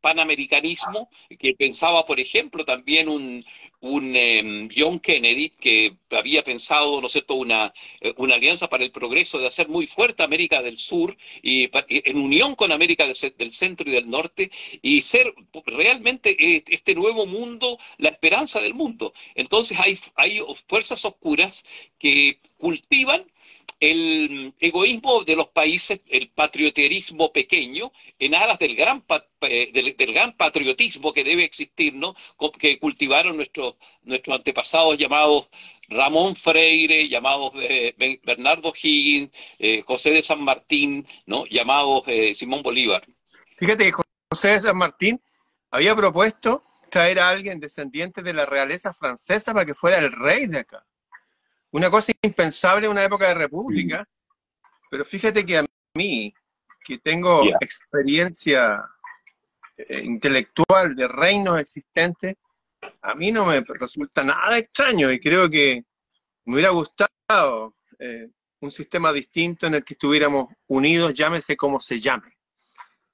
panamericanismo 0.00 1.10
que 1.38 1.54
pensaba, 1.54 2.06
por 2.06 2.20
ejemplo, 2.20 2.64
también 2.64 3.08
un, 3.08 3.44
un 3.82 4.14
em, 4.14 4.68
John 4.74 5.00
Kennedy 5.00 5.50
que 5.50 5.96
había 6.10 6.44
pensado, 6.44 7.00
¿no 7.00 7.08
es 7.08 7.12
cierto?, 7.12 7.34
una, 7.34 7.72
eh, 8.00 8.14
una 8.16 8.36
alianza 8.36 8.68
para 8.68 8.84
el 8.84 8.92
progreso 8.92 9.38
de 9.38 9.48
hacer 9.48 9.68
muy 9.68 9.88
fuerte 9.88 10.22
América 10.22 10.62
del 10.62 10.78
Sur 10.78 11.16
y, 11.42 11.68
en 11.88 12.16
unión 12.16 12.54
con 12.54 12.70
América 12.70 13.04
del, 13.06 13.50
Centro 13.50 13.90
y 13.90 13.94
del 13.94 14.08
Norte 14.08 14.52
y 14.82 15.02
ser 15.02 15.34
realmente 15.66 16.62
este 16.72 16.94
nuevo 16.94 17.26
mundo 17.26 17.78
la 17.98 18.10
esperanza 18.10 18.60
del 18.60 18.74
mundo. 18.74 19.14
Entonces 19.34 19.76
hay, 19.80 19.98
hay 20.14 20.40
fuerzas 20.68 21.04
oscuras 21.04 21.64
que 21.98 22.38
cultivan 22.58 23.26
el 23.82 24.54
egoísmo 24.60 25.24
de 25.24 25.34
los 25.34 25.48
países, 25.48 26.00
el 26.08 26.30
patrioterismo 26.30 27.32
pequeño, 27.32 27.92
en 28.18 28.34
aras 28.34 28.58
del 28.60 28.76
gran, 28.76 29.04
eh, 29.40 29.72
del, 29.72 30.12
gran 30.12 30.36
patriotismo 30.36 31.12
que 31.12 31.24
debe 31.24 31.42
existir, 31.44 31.92
¿no? 31.92 32.14
que 32.60 32.78
cultivaron 32.78 33.36
nuestros, 33.36 33.74
nuestros 34.04 34.36
antepasados 34.36 34.96
llamados 34.98 35.48
Ramón 35.88 36.36
Freire, 36.36 37.08
llamados 37.08 37.52
eh, 37.56 38.20
Bernardo 38.24 38.72
Higgins, 38.80 39.32
eh, 39.58 39.82
José 39.82 40.10
de 40.10 40.22
San 40.22 40.42
Martín, 40.42 41.04
¿no? 41.26 41.44
llamados 41.46 42.04
Simón 42.34 42.62
Bolívar. 42.62 43.04
Fíjate 43.56 43.86
que 43.86 43.92
José 44.30 44.48
de 44.52 44.60
San 44.60 44.76
Martín 44.76 45.20
había 45.72 45.96
propuesto 45.96 46.62
traer 46.88 47.18
a 47.18 47.30
alguien 47.30 47.58
descendiente 47.58 48.22
de 48.22 48.32
la 48.32 48.46
realeza 48.46 48.94
francesa 48.94 49.52
para 49.52 49.66
que 49.66 49.74
fuera 49.74 49.98
el 49.98 50.12
rey 50.12 50.46
de 50.46 50.60
acá. 50.60 50.84
Una 51.72 51.90
cosa 51.90 52.12
impensable 52.22 52.86
en 52.86 52.92
una 52.92 53.04
época 53.04 53.28
de 53.28 53.34
república, 53.34 54.06
pero 54.90 55.04
fíjate 55.04 55.44
que 55.44 55.58
a 55.58 55.64
mí, 55.94 56.32
que 56.84 56.98
tengo 56.98 57.44
experiencia 57.60 58.84
eh, 59.76 60.02
intelectual 60.04 60.94
de 60.94 61.08
reinos 61.08 61.58
existentes, 61.58 62.36
a 63.00 63.14
mí 63.14 63.32
no 63.32 63.46
me 63.46 63.62
resulta 63.66 64.22
nada 64.22 64.58
extraño 64.58 65.10
y 65.10 65.18
creo 65.18 65.48
que 65.48 65.84
me 66.44 66.54
hubiera 66.54 66.70
gustado 66.70 67.74
eh, 67.98 68.28
un 68.60 68.70
sistema 68.70 69.10
distinto 69.12 69.66
en 69.66 69.74
el 69.74 69.84
que 69.84 69.94
estuviéramos 69.94 70.48
unidos, 70.66 71.14
llámese 71.14 71.56
como 71.56 71.80
se 71.80 71.98
llame. 71.98 72.36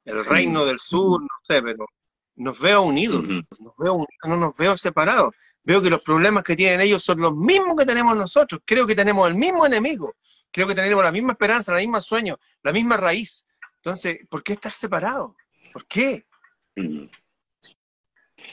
El 0.04 0.24
reino 0.24 0.64
del 0.64 0.80
sur, 0.80 1.20
no 1.20 1.28
sé, 1.42 1.62
pero 1.62 1.86
nos 2.34 2.58
veo 2.58 2.82
unidos, 2.82 3.24
nos 3.24 3.76
veo 3.78 3.94
unidos, 3.94 4.24
no 4.24 4.36
nos 4.36 4.56
veo 4.56 4.76
separados 4.76 5.34
veo 5.68 5.82
que 5.82 5.90
los 5.90 6.00
problemas 6.00 6.42
que 6.44 6.56
tienen 6.56 6.80
ellos 6.80 7.02
son 7.02 7.20
los 7.20 7.36
mismos 7.36 7.76
que 7.76 7.84
tenemos 7.84 8.16
nosotros. 8.16 8.62
Creo 8.64 8.86
que 8.86 8.94
tenemos 8.94 9.28
el 9.28 9.34
mismo 9.34 9.66
enemigo. 9.66 10.16
Creo 10.50 10.66
que 10.66 10.74
tenemos 10.74 11.04
la 11.04 11.12
misma 11.12 11.32
esperanza, 11.32 11.72
la 11.72 11.80
misma 11.80 12.00
sueño, 12.00 12.38
la 12.62 12.72
misma 12.72 12.96
raíz. 12.96 13.44
Entonces, 13.76 14.20
¿por 14.30 14.42
qué 14.42 14.54
estar 14.54 14.72
separados? 14.72 15.32
¿Por 15.70 15.86
qué? 15.86 16.24
Mm. 16.74 17.04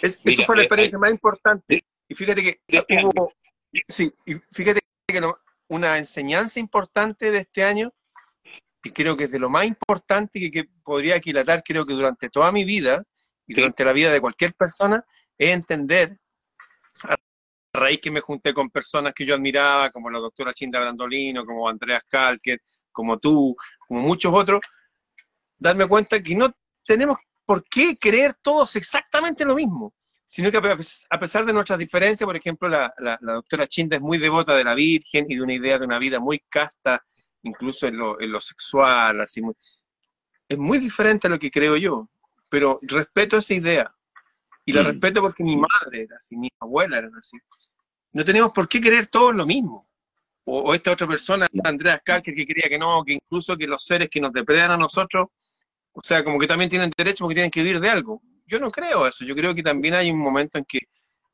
eso 0.01 0.43
fue 0.45 0.57
la 0.57 0.63
eh, 0.63 0.65
experiencia 0.65 0.99
más 0.99 1.09
importante. 1.09 1.85
Y 2.05 2.15
fíjate 2.15 2.43
que 2.43 2.59
hubo, 3.01 3.31
sí, 3.87 4.13
y 4.25 4.33
fíjate 4.51 4.81
que 5.07 5.21
una 5.69 5.97
enseñanza 5.97 6.59
importante 6.59 7.31
de 7.31 7.39
este 7.39 7.63
año, 7.63 7.93
y 8.83 8.89
creo 8.91 9.15
que 9.15 9.23
es 9.23 9.31
de 9.31 9.39
lo 9.39 9.49
más 9.49 9.65
importante 9.65 10.37
que, 10.37 10.51
que 10.51 10.65
podría 10.83 11.15
aquilatar, 11.15 11.63
creo 11.63 11.85
que 11.85 11.93
durante 11.93 12.29
toda 12.29 12.51
mi 12.51 12.65
vida, 12.65 13.05
y 13.47 13.53
durante 13.53 13.85
la 13.85 13.93
vida 13.93 14.11
de 14.11 14.19
cualquier 14.19 14.53
persona, 14.53 15.05
es 15.37 15.51
entender 15.51 16.19
raíz 17.75 17.99
que 18.01 18.11
me 18.11 18.21
junté 18.21 18.53
con 18.53 18.69
personas 18.69 19.13
que 19.13 19.25
yo 19.25 19.35
admiraba, 19.35 19.91
como 19.91 20.09
la 20.09 20.19
doctora 20.19 20.53
Chinda 20.53 20.79
Brandolino, 20.79 21.45
como 21.45 21.67
Andreas 21.67 22.03
Kalker, 22.07 22.61
como 22.91 23.17
tú, 23.17 23.55
como 23.87 24.01
muchos 24.01 24.33
otros, 24.33 24.61
darme 25.57 25.87
cuenta 25.87 26.21
que 26.21 26.35
no 26.35 26.51
tenemos 26.85 27.17
por 27.45 27.63
qué 27.69 27.97
creer 27.97 28.35
todos 28.41 28.75
exactamente 28.75 29.45
lo 29.45 29.55
mismo, 29.55 29.93
sino 30.25 30.51
que 30.51 30.57
a 30.57 31.19
pesar 31.19 31.45
de 31.45 31.53
nuestras 31.53 31.77
diferencias, 31.77 32.25
por 32.25 32.35
ejemplo, 32.35 32.67
la, 32.67 32.93
doctora 33.21 33.67
Chinda 33.67 33.97
es 33.97 34.01
muy 34.01 34.17
devota 34.17 34.55
de 34.55 34.63
la 34.63 34.73
Virgen 34.73 35.25
y 35.29 35.35
de 35.35 35.41
una 35.41 35.53
idea 35.53 35.77
de 35.77 35.85
una 35.85 35.99
vida 35.99 36.19
muy 36.19 36.39
casta, 36.49 37.03
incluso 37.43 37.85
en 37.87 37.97
lo, 37.97 38.19
en 38.19 38.31
lo 38.31 38.41
sexual, 38.41 39.21
así 39.21 39.41
es 40.47 40.57
muy 40.57 40.77
diferente 40.77 41.27
a 41.27 41.29
lo 41.29 41.39
que 41.39 41.51
creo 41.51 41.75
yo, 41.77 42.09
pero 42.49 42.79
respeto 42.83 43.37
esa 43.37 43.53
idea, 43.53 43.95
y 44.65 44.73
la 44.73 44.81
mm. 44.81 44.85
respeto 44.85 45.21
porque 45.21 45.43
mi 45.43 45.55
madre 45.55 46.03
era 46.03 46.17
así, 46.17 46.35
mi 46.35 46.49
abuela 46.59 46.97
era 46.97 47.09
así. 47.17 47.37
No 48.15 48.23
tenemos 48.23 48.53
por 48.53 48.69
qué 48.69 48.79
querer 48.79 49.07
todos 49.07 49.35
lo 49.35 49.45
mismo. 49.45 49.89
O, 50.45 50.73
esta 50.73 50.91
otra 50.91 51.05
persona, 51.05 51.47
Andrea 51.65 51.99
Kalker, 51.99 52.33
que 52.33 52.45
quería 52.45 52.69
que 52.69 52.79
no, 52.79 53.03
que 53.03 53.13
incluso 53.13 53.57
que 53.57 53.67
los 53.67 53.83
seres 53.83 54.07
que 54.09 54.21
nos 54.21 54.31
depredan 54.31 54.71
a 54.71 54.77
nosotros, 54.77 55.27
o 55.91 55.99
sea, 56.01 56.23
como 56.23 56.39
que 56.39 56.47
también 56.47 56.69
tienen 56.69 56.91
derecho 56.95 57.25
porque 57.25 57.35
tienen 57.35 57.51
que 57.51 57.61
vivir 57.61 57.81
de 57.81 57.89
algo. 57.89 58.21
Yo 58.45 58.57
no 58.57 58.71
creo 58.71 59.05
eso. 59.05 59.25
Yo 59.25 59.35
creo 59.35 59.53
que 59.53 59.61
también 59.61 59.95
hay 59.95 60.09
un 60.11 60.17
momento 60.17 60.57
en 60.57 60.63
que 60.63 60.79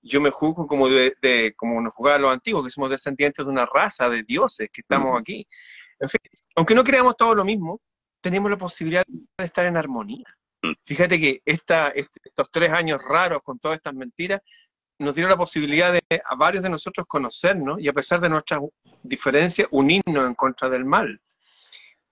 yo 0.02 0.20
me 0.22 0.32
juzgo 0.32 0.66
como 0.66 0.90
de, 0.90 1.54
como 1.56 1.80
nos 1.82 1.94
jugaban 1.94 2.24
los 2.24 2.34
antiguos, 2.34 2.66
que 2.66 2.72
somos 2.72 2.90
descendientes 2.90 3.46
de 3.46 3.52
una 3.52 3.68
raza 3.68 4.10
de 4.10 4.24
dioses 4.24 4.68
que 4.74 4.82
estamos 4.82 5.22
aquí. 5.22 5.46
En 6.00 6.10
fin, 6.10 6.20
aunque 6.56 6.74
no 6.74 6.84
creamos 6.84 7.16
todo 7.16 7.36
lo 7.36 7.46
mismo, 7.46 7.80
tenemos 8.22 8.50
la 8.50 8.58
posibilidad 8.58 9.04
de 9.06 9.46
estar 9.46 9.68
en 9.68 9.78
armonía. 9.78 10.26
Fíjate 10.82 11.20
que 11.20 11.44
esta, 11.46 11.90
estos 11.90 12.50
tres 12.52 12.72
años 12.72 13.04
raros 13.08 13.44
con 13.44 13.60
todas 13.60 13.78
estas 13.78 13.94
mentiras 13.94 14.42
nos 15.02 15.16
dieron 15.16 15.32
la 15.32 15.38
posibilidad 15.38 15.92
de 15.92 16.02
a 16.24 16.36
varios 16.36 16.64
de 16.64 16.70
nosotros 16.70 17.08
conocernos 17.08 17.80
y 17.82 17.88
a 17.88 17.94
pesar 17.94 18.22
de 18.22 18.30
nuestras 18.30 18.62
diferencias 19.02 19.68
unirnos 19.72 20.28
en 20.28 20.36
contra 20.36 20.70
del 20.70 20.86
mal. 20.86 21.20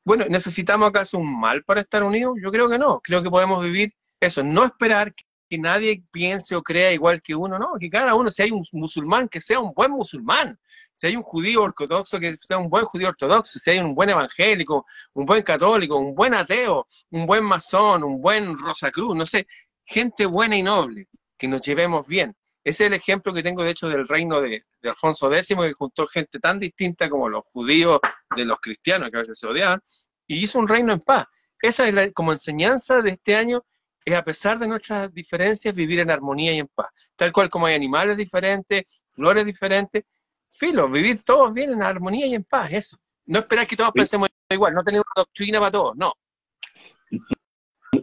Bueno, 0.03 0.25
¿necesitamos 0.27 0.89
acaso 0.89 1.19
un 1.19 1.39
mal 1.39 1.63
para 1.63 1.81
estar 1.81 2.01
unidos? 2.03 2.35
Yo 2.41 2.51
creo 2.51 2.67
que 2.67 2.79
no. 2.79 2.99
Creo 3.01 3.21
que 3.21 3.29
podemos 3.29 3.63
vivir 3.63 3.93
eso, 4.19 4.43
no 4.43 4.65
esperar 4.65 5.13
que 5.49 5.57
nadie 5.57 6.03
piense 6.11 6.55
o 6.55 6.61
crea 6.61 6.91
igual 6.91 7.21
que 7.21 7.33
uno, 7.35 7.57
no, 7.57 7.73
que 7.79 7.89
cada 7.89 8.13
uno, 8.15 8.29
si 8.29 8.43
hay 8.43 8.51
un 8.51 8.63
musulmán, 8.73 9.27
que 9.27 9.41
sea 9.41 9.59
un 9.59 9.73
buen 9.73 9.91
musulmán, 9.91 10.59
si 10.93 11.07
hay 11.07 11.15
un 11.15 11.23
judío 11.23 11.63
ortodoxo, 11.63 12.19
que 12.19 12.37
sea 12.37 12.57
un 12.57 12.69
buen 12.69 12.85
judío 12.85 13.09
ortodoxo, 13.09 13.57
si 13.59 13.71
hay 13.71 13.79
un 13.79 13.95
buen 13.95 14.09
evangélico, 14.09 14.85
un 15.13 15.25
buen 15.25 15.41
católico, 15.41 15.97
un 15.97 16.13
buen 16.13 16.33
ateo, 16.35 16.85
un 17.11 17.25
buen 17.25 17.43
masón, 17.43 18.03
un 18.03 18.21
buen 18.21 18.57
Rosacruz, 18.57 19.15
no 19.15 19.25
sé, 19.25 19.47
gente 19.85 20.25
buena 20.25 20.55
y 20.55 20.63
noble, 20.63 21.07
que 21.37 21.47
nos 21.47 21.61
llevemos 21.65 22.07
bien. 22.07 22.35
Ese 22.63 22.83
es 22.83 22.87
el 22.87 22.93
ejemplo 22.93 23.33
que 23.33 23.41
tengo, 23.41 23.63
de 23.63 23.71
hecho, 23.71 23.87
del 23.87 24.07
reino 24.07 24.41
de, 24.41 24.61
Alfonso 24.83 25.33
X, 25.33 25.47
que 25.47 25.73
juntó 25.73 26.05
gente 26.07 26.39
tan 26.39 26.59
distinta 26.59 27.09
como 27.09 27.29
los 27.29 27.45
judíos 27.45 27.99
de 28.35 28.45
los 28.45 28.59
cristianos, 28.59 29.09
que 29.09 29.17
a 29.17 29.21
veces 29.21 29.39
se 29.39 29.47
odiaban, 29.47 29.81
y 30.27 30.43
hizo 30.43 30.59
un 30.59 30.67
reino 30.67 30.93
en 30.93 30.99
paz. 30.99 31.25
Esa 31.61 31.87
es 31.87 31.93
la, 31.93 32.11
como 32.11 32.31
enseñanza 32.31 33.01
de 33.01 33.11
este 33.11 33.35
año 33.35 33.63
es 34.05 34.15
a 34.15 34.23
pesar 34.23 34.57
de 34.59 34.67
nuestras 34.67 35.13
diferencias 35.13 35.75
vivir 35.75 35.99
en 35.99 36.11
armonía 36.11 36.53
y 36.53 36.59
en 36.59 36.67
paz. 36.67 36.89
Tal 37.15 37.31
cual 37.31 37.49
como 37.49 37.65
hay 37.65 37.75
animales 37.75 38.17
diferentes, 38.17 39.03
flores 39.09 39.45
diferentes, 39.45 40.03
filo, 40.49 40.89
vivir 40.89 41.23
todos 41.23 41.53
bien 41.53 41.71
en 41.71 41.83
armonía 41.83 42.25
y 42.25 42.35
en 42.35 42.43
paz, 42.43 42.71
eso. 42.71 42.97
No 43.25 43.39
esperar 43.39 43.67
que 43.67 43.75
todos 43.75 43.91
pensemos 43.91 44.29
igual, 44.49 44.73
no 44.73 44.83
tener 44.83 45.01
una 45.01 45.23
doctrina 45.23 45.59
para 45.59 45.71
todos, 45.71 45.95
no. 45.95 46.13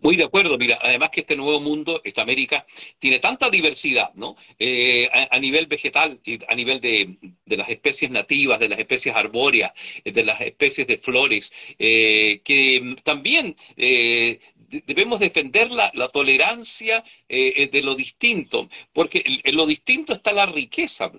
Muy 0.02 0.16
de 0.16 0.24
acuerdo, 0.24 0.58
mira, 0.58 0.78
además 0.82 1.10
que 1.10 1.20
este 1.20 1.36
nuevo 1.36 1.60
mundo, 1.60 2.00
esta 2.02 2.22
América, 2.22 2.66
tiene 2.98 3.20
tanta 3.20 3.50
diversidad, 3.50 4.12
¿no? 4.14 4.36
Eh, 4.58 5.08
a, 5.12 5.38
nivel 5.38 5.66
vegetal, 5.66 6.20
a 6.48 6.54
nivel 6.54 6.80
de, 6.80 7.16
las 7.56 7.68
especies 7.68 8.10
nativas, 8.10 8.58
de 8.58 8.68
las 8.68 8.80
especies 8.80 9.14
arbóreas, 9.14 9.72
de 10.04 10.24
las 10.24 10.40
especies 10.40 10.86
de 10.88 10.96
flores, 10.98 11.52
eh, 11.78 12.40
que 12.44 12.96
también 13.04 13.56
eh, 13.76 14.40
debemos 14.86 15.20
defender 15.20 15.70
la, 15.70 15.90
tolerancia 16.12 17.04
de 17.28 17.80
lo 17.82 17.94
distinto, 17.94 18.68
porque 18.92 19.22
en, 19.24 19.56
lo 19.56 19.66
distinto 19.66 20.14
está 20.14 20.32
la 20.32 20.46
riqueza. 20.46 21.12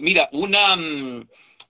mira, 0.00 0.28
una... 0.32 0.76
Mm, 0.76 1.28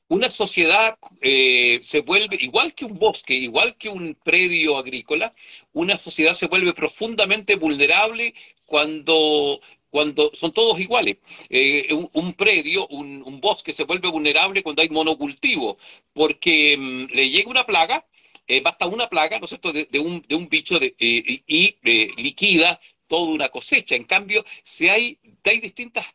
una 0.09 0.31
sociedad 0.31 0.99
eh, 1.21 1.81
se 1.83 2.01
vuelve, 2.01 2.37
igual 2.41 2.75
que 2.75 2.85
un 2.85 2.99
bosque, 2.99 3.35
igual 3.35 3.77
que 3.77 3.89
un 3.89 4.15
predio 4.23 4.77
agrícola, 4.77 5.35
una 5.73 5.99
sociedad 5.99 6.35
se 6.35 6.47
vuelve 6.47 6.75
profundamente 6.75 7.57
vulnerable 7.57 8.35
cuando, 8.67 9.61
cuando 9.91 10.31
son 10.35 10.53
todos 10.53 10.79
iguales. 10.79 11.19
Eh, 11.49 11.89
un, 12.13 12.35
predio, 12.35 12.87
un, 12.89 13.41
bosque 13.41 13.73
se 13.73 13.85
vuelve 13.85 14.09
vulnerable 14.11 14.63
cuando 14.63 14.83
hay 14.83 14.89
monocultivo, 14.91 15.79
porque 16.13 16.77
mm, 16.77 17.07
le 17.15 17.31
llega 17.31 17.51
una 17.51 17.67
plaga, 17.67 18.05
eh, 18.47 18.61
basta 18.61 18.87
una 18.87 19.09
plaga, 19.09 19.39
¿no 19.39 19.45
es 19.47 19.51
cierto?, 19.51 19.73
de, 19.73 19.99
un, 19.99 20.23
de 20.29 20.35
un 20.35 20.49
bicho 20.49 20.79
de, 20.79 20.95
y 20.99 21.77
liquida 22.23 22.79
toda 23.09 23.31
una 23.33 23.49
cosecha. 23.49 23.97
En 23.97 24.05
cambio, 24.05 24.45
si 24.63 24.89
hay, 24.89 25.19
hay 25.45 25.61
distintas, 25.61 26.07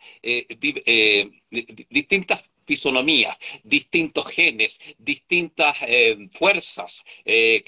distintas 1.90 2.49
fisonomías, 2.70 3.36
distintos 3.64 4.28
genes, 4.28 4.80
distintas 5.00 5.76
eh, 5.82 6.30
fuerzas 6.38 7.04
eh, 7.26 7.64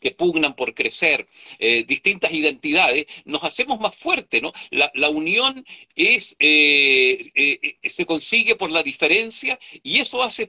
que 0.00 0.10
pugnan 0.12 0.56
por 0.56 0.72
crecer, 0.72 1.28
eh, 1.58 1.84
distintas 1.84 2.32
identidades, 2.32 3.06
nos 3.26 3.44
hacemos 3.44 3.78
más 3.78 3.94
fuertes, 3.94 4.40
¿no? 4.40 4.54
La, 4.70 5.10
unión 5.10 5.66
se 5.94 8.06
consigue 8.06 8.56
por 8.56 8.70
la 8.70 8.82
diferencia 8.82 9.58
y 9.82 10.00
eso 10.00 10.22
hace, 10.22 10.48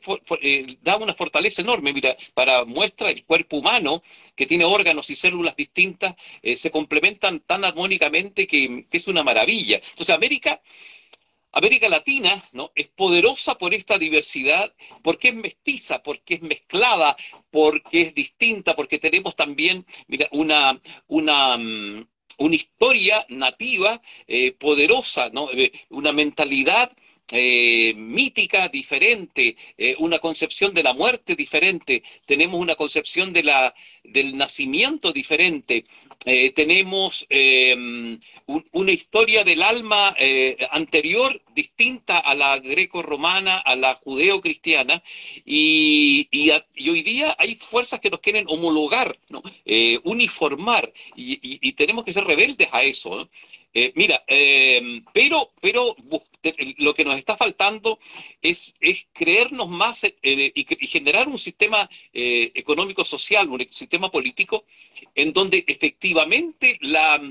da 0.81 0.95
una 0.95 1.13
fortaleza 1.13 1.61
enorme. 1.61 1.91
Mira, 1.91 2.15
para 2.33 2.63
muestra 2.63 3.09
el 3.09 3.25
cuerpo 3.25 3.57
humano, 3.57 4.01
que 4.35 4.45
tiene 4.45 4.63
órganos 4.63 5.09
y 5.09 5.15
células 5.15 5.57
distintas, 5.57 6.15
se 6.55 6.71
complementan 6.71 7.41
tan 7.41 7.65
armónicamente 7.65 8.47
que 8.47 8.85
es 8.91 9.07
una 9.07 9.23
maravilla. 9.23 9.77
Entonces, 9.77 10.15
América 10.15 10.61
América 11.51 11.89
Latina 11.89 12.43
¿no? 12.51 12.71
es 12.75 12.87
poderosa 12.89 13.55
por 13.55 13.73
esta 13.73 13.97
diversidad, 13.97 14.73
porque 15.03 15.29
es 15.29 15.35
mestiza, 15.35 16.03
porque 16.03 16.35
es 16.35 16.41
mezclada, 16.41 17.15
porque 17.49 18.01
es 18.01 18.15
distinta, 18.15 18.75
porque 18.75 18.99
tenemos 18.99 19.35
también 19.35 19.85
una, 20.31 20.79
una, 21.07 21.57
mm, 21.57 22.07
una 22.37 22.55
historia 22.55 23.25
nativa 23.29 24.01
eh, 24.27 24.53
poderosa, 24.53 25.29
¿no? 25.29 25.51
Eh, 25.51 25.71
una 25.89 26.11
mentalidad 26.11 26.91
eh, 27.31 27.93
mítica 27.95 28.69
diferente, 28.69 29.55
eh, 29.77 29.95
una 29.99 30.17
concepción 30.17 30.73
de 30.73 30.81
la 30.81 30.93
muerte 30.93 31.35
diferente, 31.35 32.01
tenemos 32.25 32.59
una 32.59 32.75
concepción 32.75 33.31
del 33.33 34.35
nacimiento 34.35 35.11
diferente, 35.11 35.85
eh, 36.25 36.51
tenemos 36.53 37.27
em, 37.29 38.19
una 38.71 38.91
historia 38.91 39.43
del 39.43 39.61
alma 39.61 40.15
anterior 40.71 41.39
distinta 41.53 42.17
a 42.17 42.33
la 42.33 42.57
greco-romana, 42.57 43.59
a 43.59 43.75
la 43.75 43.93
judeo-cristiana, 43.95 45.03
y, 45.45 46.27
y, 46.31 46.89
hoy 46.89 47.03
día 47.03 47.35
hay 47.37 47.55
fuerzas 47.55 47.99
que 47.99 48.09
nos 48.09 48.21
quieren 48.21 48.45
homologar, 48.47 49.17
¿no? 49.29 49.43
uniformar, 50.03 50.91
y, 51.15 51.39
y, 51.41 51.73
tenemos 51.73 52.03
que 52.03 52.13
ser 52.13 52.23
rebeldes 52.25 52.69
a 52.71 52.81
eso. 52.83 53.29
Eh, 53.71 53.93
mira, 53.95 54.23
eh, 54.27 55.01
pero, 55.13 55.51
pero 55.61 55.95
lo 56.77 56.93
que 56.95 57.05
nos 57.05 57.17
está 57.17 57.37
faltando 57.37 57.99
es, 58.41 58.73
es 58.79 59.05
creernos 59.13 59.69
más 59.69 60.03
eh, 60.03 60.15
y, 60.23 60.87
generar 60.87 61.27
un 61.27 61.37
sistema 61.37 61.87
económico 62.11 63.05
social, 63.05 63.47
un 63.49 63.67
sistema 63.71 64.09
político, 64.09 64.65
en 65.13 65.33
donde 65.33 65.63
efectivamente 65.67 66.79
la, 66.81 67.21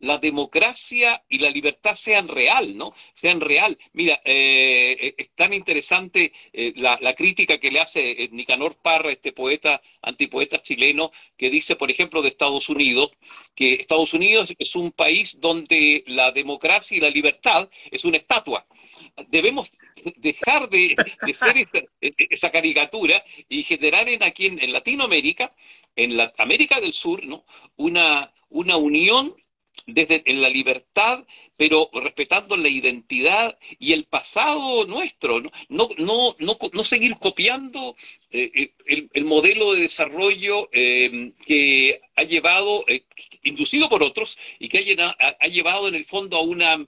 la 0.00 0.18
democracia 0.18 1.22
y 1.28 1.38
la 1.38 1.50
libertad 1.50 1.94
sean 1.94 2.28
real, 2.28 2.76
¿no? 2.76 2.94
Sean 3.14 3.40
real. 3.40 3.78
Mira, 3.92 4.20
eh, 4.24 4.96
eh, 5.00 5.14
es 5.18 5.30
tan 5.34 5.52
interesante 5.52 6.32
eh, 6.52 6.72
la, 6.76 7.14
crítica 7.14 7.58
que 7.58 7.70
le 7.70 7.80
hace 7.80 8.28
Nicanor 8.30 8.76
Parra, 8.76 9.10
este 9.10 9.32
poeta, 9.32 9.82
antipoeta 10.02 10.62
chileno, 10.62 11.10
que 11.36 11.50
dice, 11.50 11.74
por 11.76 11.90
ejemplo, 11.90 12.22
de 12.22 12.28
Estados 12.28 12.68
Unidos, 12.68 13.12
que 13.56 13.74
Estados 13.74 14.14
Unidos 14.14 14.54
es 14.58 14.76
un 14.76 14.92
país 14.92 15.40
donde 15.40 16.04
la 16.06 16.30
democracia 16.30 16.96
y 16.96 17.00
la 17.00 17.10
libertad 17.10 17.68
es 17.90 18.04
una 18.04 18.18
estatua 18.18 18.66
debemos 19.28 19.72
dejar 20.16 20.68
de, 20.68 20.94
ser 21.34 21.56
esa, 22.30 22.50
caricatura 22.50 23.24
y 23.48 23.62
generar 23.62 24.08
en 24.08 24.22
aquí 24.22 24.46
en, 24.46 24.72
Latinoamérica, 24.72 25.54
en 25.96 26.16
la 26.16 26.32
América 26.38 26.80
del 26.80 26.92
Sur, 26.92 27.24
¿no? 27.24 27.44
una, 27.76 28.32
una 28.48 28.76
unión 28.76 29.34
desde 29.88 30.22
en 30.26 30.42
la 30.42 30.50
libertad, 30.50 31.24
pero 31.56 31.88
respetando 31.92 32.56
la 32.58 32.68
identidad 32.68 33.58
y 33.78 33.94
el 33.94 34.04
pasado 34.04 34.84
nuestro, 34.84 35.40
no, 35.40 35.50
no, 35.70 36.36
no, 36.38 36.58
no, 36.72 36.84
seguir 36.84 37.16
copiando 37.16 37.96
eh, 38.30 38.70
eh, 38.86 39.08
el, 39.14 39.24
modelo 39.24 39.72
de 39.72 39.80
desarrollo 39.80 40.68
eh, 40.72 41.32
que 41.46 42.00
ha 42.16 42.22
llevado, 42.24 42.84
inducido 43.42 43.88
por 43.88 44.02
otros, 44.02 44.38
y 44.58 44.68
que 44.68 44.94
ha, 45.00 45.16
ha, 45.40 45.48
llevado 45.48 45.88
en 45.88 45.94
el 45.94 46.04
fondo 46.04 46.36
a 46.36 46.42
una, 46.42 46.86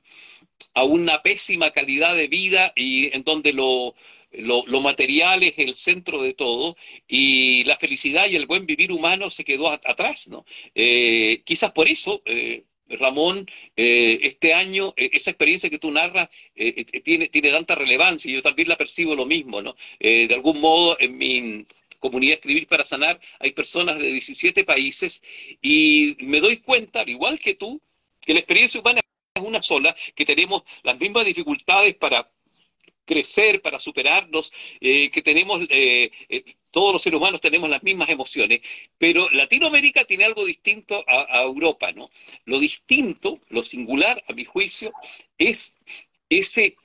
a 0.75 0.85
una 0.85 1.23
pésima 1.23 1.71
calidad 1.71 2.14
de 2.14 2.28
vida 2.28 2.75
y 2.76 3.16
en 3.16 3.25
donde 3.25 3.54
lo, 3.54 3.95
lo, 4.33 4.80
material 4.83 5.42
es 5.42 5.54
el 5.57 5.75
centro 5.75 6.23
de 6.23 6.35
todo 6.35 6.76
y 7.09 7.64
la 7.64 7.78
felicidad 7.78 8.28
y 8.28 8.37
el 8.37 8.47
buen 8.47 8.66
vivir 8.66 8.92
humano 8.92 9.30
se 9.30 9.42
quedó 9.45 9.71
atrás, 9.71 10.28
¿no? 10.28 10.45
quizás 10.75 11.73
por 11.73 11.88
eso 11.88 12.23
Ramón, 12.97 13.47
eh, 13.76 14.18
este 14.23 14.54
año, 14.54 14.92
eh, 14.97 15.11
esa 15.12 15.30
experiencia 15.30 15.70
que 15.70 15.78
tú 15.78 15.90
narras 15.90 16.28
eh, 16.54 16.85
tiene, 17.02 17.28
tiene 17.28 17.50
tanta 17.50 17.75
relevancia 17.75 18.30
y 18.30 18.35
yo 18.35 18.42
también 18.42 18.68
la 18.68 18.76
percibo 18.76 19.14
lo 19.14 19.26
mismo, 19.26 19.62
¿no? 19.62 19.76
de 19.99 20.32
algún 20.35 20.61
modo, 20.61 20.97
en 20.99 21.16
mi 21.16 21.66
comunidad 21.99 22.35
Escribir 22.35 22.66
para 22.66 22.85
Sanar 22.85 23.20
hay 23.38 23.52
personas 23.52 23.99
de 23.99 24.06
17 24.06 24.64
países 24.64 25.23
y 25.61 26.16
me 26.20 26.40
doy 26.40 26.59
cuenta, 26.59 27.00
al 27.00 27.09
igual 27.09 27.38
que 27.38 27.54
tú, 27.54 27.80
que 28.20 28.35
la 28.35 28.40
experiencia 28.40 28.80
humana 28.80 29.00
es 29.35 29.42
una 29.42 29.62
sola, 29.62 29.94
que 30.14 30.25
tenemos 30.25 30.62
las 30.82 30.99
mismas 30.99 31.25
dificultades 31.25 31.94
para 31.97 32.30
crecer, 33.11 33.61
para 33.61 33.81
superarnos, 33.81 34.53
que 34.81 35.23
tenemos 35.25 35.61
todos 36.70 36.92
los 36.92 37.03
seres 37.03 37.18
humanos 37.18 37.40
tenemos 37.40 37.68
las 37.68 37.83
mismas 37.83 38.09
emociones, 38.09 38.61
pero 38.99 39.29
Latinoamérica 39.31 40.05
tiene 40.05 40.25
algo 40.25 40.44
distinto 40.44 41.05
a, 41.07 41.42
Europa, 41.42 41.92
¿no? 41.92 42.11
Lo 42.44 42.59
distinto, 42.59 43.40
lo 43.49 43.64
singular, 43.64 44.23
a 44.29 44.33
mi 44.33 44.44
juicio, 44.44 44.92
es 45.38 45.75
ese, 46.29 46.77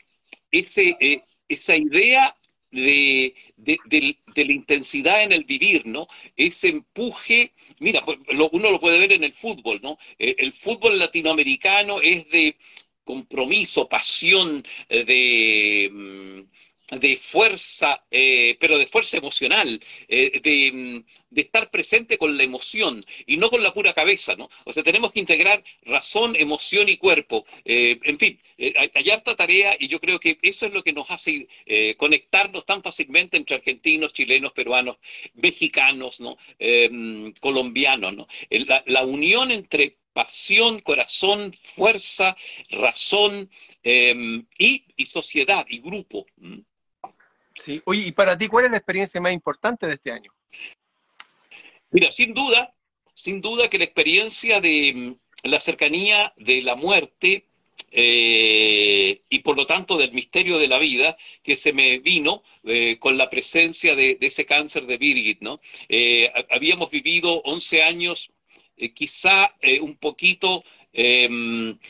ese, 0.51 0.95
eh, 0.99 1.21
esa 1.47 1.75
idea 1.75 2.35
de, 2.71 3.35
de, 3.55 4.17
la 4.35 4.51
intensidad 4.51 5.23
en 5.23 5.31
el 5.31 5.43
vivir, 5.45 5.85
¿no? 5.85 6.07
Ese 6.35 6.69
empuje, 6.69 7.53
mira, 7.79 8.03
pues, 8.03 8.17
uno 8.51 8.71
lo 8.71 8.79
puede 8.79 8.99
ver 8.99 9.13
en 9.13 9.23
el 9.23 9.33
fútbol, 9.33 9.79
¿no? 9.81 9.97
Eh, 10.17 10.35
el 10.39 10.51
fútbol 10.51 10.97
latinoamericano 10.99 12.01
es 12.01 12.27
de 12.29 12.57
compromiso, 13.05 13.87
pasión, 13.87 14.65
eh, 14.89 15.05
de 15.05 15.89
mm, 15.91 16.41
de 16.99 17.17
fuerza, 17.17 18.05
eh, 18.11 18.57
pero 18.59 18.77
de 18.77 18.85
fuerza 18.85 19.17
emocional, 19.17 19.81
eh, 20.07 20.39
de, 20.39 21.03
de, 21.31 21.41
estar 21.41 21.71
presente 21.71 22.19
con 22.19 22.37
la 22.37 22.43
emoción 22.43 23.03
y 23.25 23.37
no 23.37 23.49
con 23.49 23.63
la 23.63 23.73
pura 23.73 23.93
cabeza, 23.95 24.35
¿no? 24.35 24.51
O 24.65 24.71
sea, 24.71 24.83
tenemos 24.83 25.11
que 25.11 25.19
integrar 25.19 25.63
razón, 25.81 26.35
emoción 26.35 26.87
y 26.87 26.97
cuerpo. 26.97 27.43
En 27.65 28.19
fin, 28.19 28.39
hay, 28.93 29.09
harta 29.09 29.35
tarea 29.35 29.75
y 29.79 29.87
yo 29.87 29.99
creo 29.99 30.19
que 30.19 30.37
eso 30.43 30.67
es 30.67 30.73
lo 30.73 30.83
que 30.83 30.93
nos 30.93 31.09
hace 31.09 31.47
conectarnos 31.97 32.67
tan 32.67 32.83
fácilmente 32.83 33.35
entre 33.37 33.55
argentinos, 33.55 34.13
chilenos, 34.13 34.53
peruanos, 34.53 34.97
mexicanos, 35.33 36.19
¿no? 36.19 36.37
colombianos, 37.39 38.13
¿no? 38.15 38.27
La, 38.51 38.83
la 38.85 39.03
unión 39.03 39.49
entre 39.49 39.97
pasión, 40.15 40.79
corazón, 40.79 41.53
fuerza, 41.75 42.37
razón 42.69 43.49
y, 43.83 44.85
y, 44.95 45.05
sociedad 45.05 45.65
y 45.67 45.79
grupo. 45.79 46.25
Sí, 47.55 47.81
oye, 47.85 48.07
y 48.07 48.11
para 48.13 48.37
ti, 48.37 48.47
¿cuál 48.47 48.65
es 48.65 48.71
la 48.71 48.77
experiencia 48.77 49.19
más 49.19 49.33
importante 49.33 49.87
de 49.87 49.93
este 49.93 50.11
año? 50.11 50.31
Mira, 51.91 52.11
sin 52.11 52.33
duda, 52.33 52.73
sin 53.13 53.41
duda 53.41 53.69
que 53.69 53.77
la 53.77 53.83
experiencia 53.83 54.61
de 54.61 54.93
mm, 54.93 55.49
la 55.49 55.59
cercanía 55.59 56.33
de 56.37 56.61
la 56.61 56.75
muerte 56.75 57.45
eh, 57.91 59.21
y 59.29 59.39
por 59.39 59.55
lo 59.55 59.65
tanto 59.65 59.97
del 59.97 60.11
misterio 60.11 60.57
de 60.57 60.67
la 60.67 60.79
vida 60.79 61.17
que 61.43 61.55
se 61.55 61.71
me 61.73 61.99
vino 61.99 62.43
eh, 62.63 62.97
con 62.99 63.17
la 63.17 63.29
presencia 63.29 63.95
de, 63.95 64.17
ese 64.21 64.45
cáncer 64.45 64.85
de 64.85 64.97
Birgit, 64.97 65.41
¿no? 65.41 65.61
Eh, 65.87 66.31
habíamos 66.49 66.89
vivido 66.89 67.41
11 67.43 67.83
años 67.83 68.31
quizá 68.93 69.55
un 69.81 69.95
poquito 69.97 70.63
eh, 70.97 71.27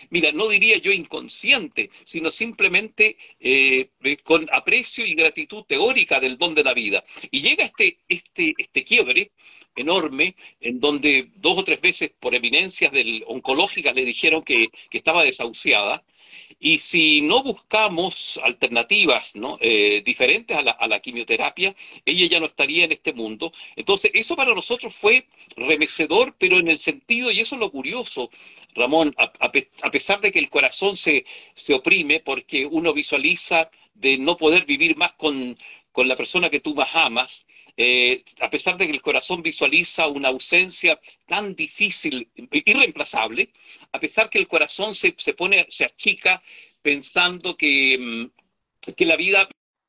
mira, 0.09 0.31
no 0.31 0.49
diría 0.49 0.77
yo 0.79 0.91
inconsciente, 0.91 1.91
sino 2.05 2.31
simplemente 2.31 3.17
eh, 3.39 3.89
con 4.23 4.47
aprecio 4.51 5.05
y 5.05 5.13
gratitud 5.13 5.63
teórica 5.65 6.19
del 6.19 6.39
don 6.39 6.55
de 6.55 6.63
la 6.63 6.73
vida. 6.73 7.03
Y 7.29 7.41
llega 7.41 7.65
este, 7.65 7.99
este, 8.09 8.55
este 8.57 8.83
quiebre 8.83 9.31
enorme, 9.75 10.35
en 10.59 10.79
donde 10.79 11.29
dos 11.35 11.59
o 11.59 11.63
tres 11.63 11.81
veces 11.81 12.11
por 12.19 12.33
eminencias 12.33 12.91
oncológicas 13.27 13.93
le 13.93 14.05
dijeron 14.05 14.41
que, 14.41 14.69
que 14.89 14.97
estaba 14.97 15.23
desahuciada, 15.23 16.03
y 16.59 16.79
si 16.79 17.21
no 17.21 17.43
buscamos 17.43 18.39
alternativas 18.43 19.35
¿no? 19.35 19.57
Eh, 19.61 20.01
diferentes 20.05 20.55
a 20.55 20.61
la, 20.61 20.71
a 20.71 20.87
la, 20.87 20.99
quimioterapia, 20.99 21.75
ella 22.05 22.27
ya 22.27 22.39
no 22.39 22.45
estaría 22.47 22.85
en 22.85 22.91
este 22.91 23.13
mundo. 23.13 23.51
Entonces, 23.75 24.11
eso 24.13 24.35
para 24.35 24.53
nosotros 24.53 24.95
fue 24.95 25.27
remecedor, 25.55 26.35
pero 26.37 26.59
en 26.59 26.69
el 26.69 26.79
sentido, 26.79 27.31
y 27.31 27.39
eso 27.41 27.55
es 27.55 27.59
lo 27.59 27.71
curioso, 27.71 28.29
Ramón, 28.75 29.15
a, 29.17 29.51
pesar 29.91 30.19
de 30.21 30.31
que 30.31 30.39
el 30.39 30.49
corazón 30.49 30.97
se, 30.97 31.25
se, 31.53 31.73
oprime 31.73 32.19
porque 32.19 32.65
uno 32.65 32.93
visualiza 32.93 33.69
de 33.93 34.17
no 34.17 34.35
poder 34.35 34.65
vivir 34.65 34.97
más 34.97 35.13
con, 35.13 35.57
con 35.95 36.09
la 36.09 36.17
persona 36.17 36.49
que 36.49 36.59
tú 36.59 36.75
más 36.75 36.89
amas, 36.93 37.45
eh, 37.77 38.21
a 38.41 38.49
pesar 38.49 38.77
de 38.77 38.85
que 38.85 38.91
el 38.91 39.01
corazón 39.01 39.41
visualiza 39.41 40.07
una 40.07 40.27
ausencia 40.27 40.99
tan 41.25 41.55
difícil, 41.55 42.27
irreemplazable, 42.35 43.49
a 43.93 43.99
pesar 44.01 44.29
que 44.29 44.39
el 44.39 44.47
corazón 44.49 44.93
se, 44.93 45.15
se 45.17 45.33
pone, 45.33 45.65
se 45.69 45.85
achica 45.85 46.43
pensando 46.81 47.55
que, 47.55 47.97
mm, 47.97 48.91
que 48.93 49.05
la 49.05 49.15
vida 49.15 49.47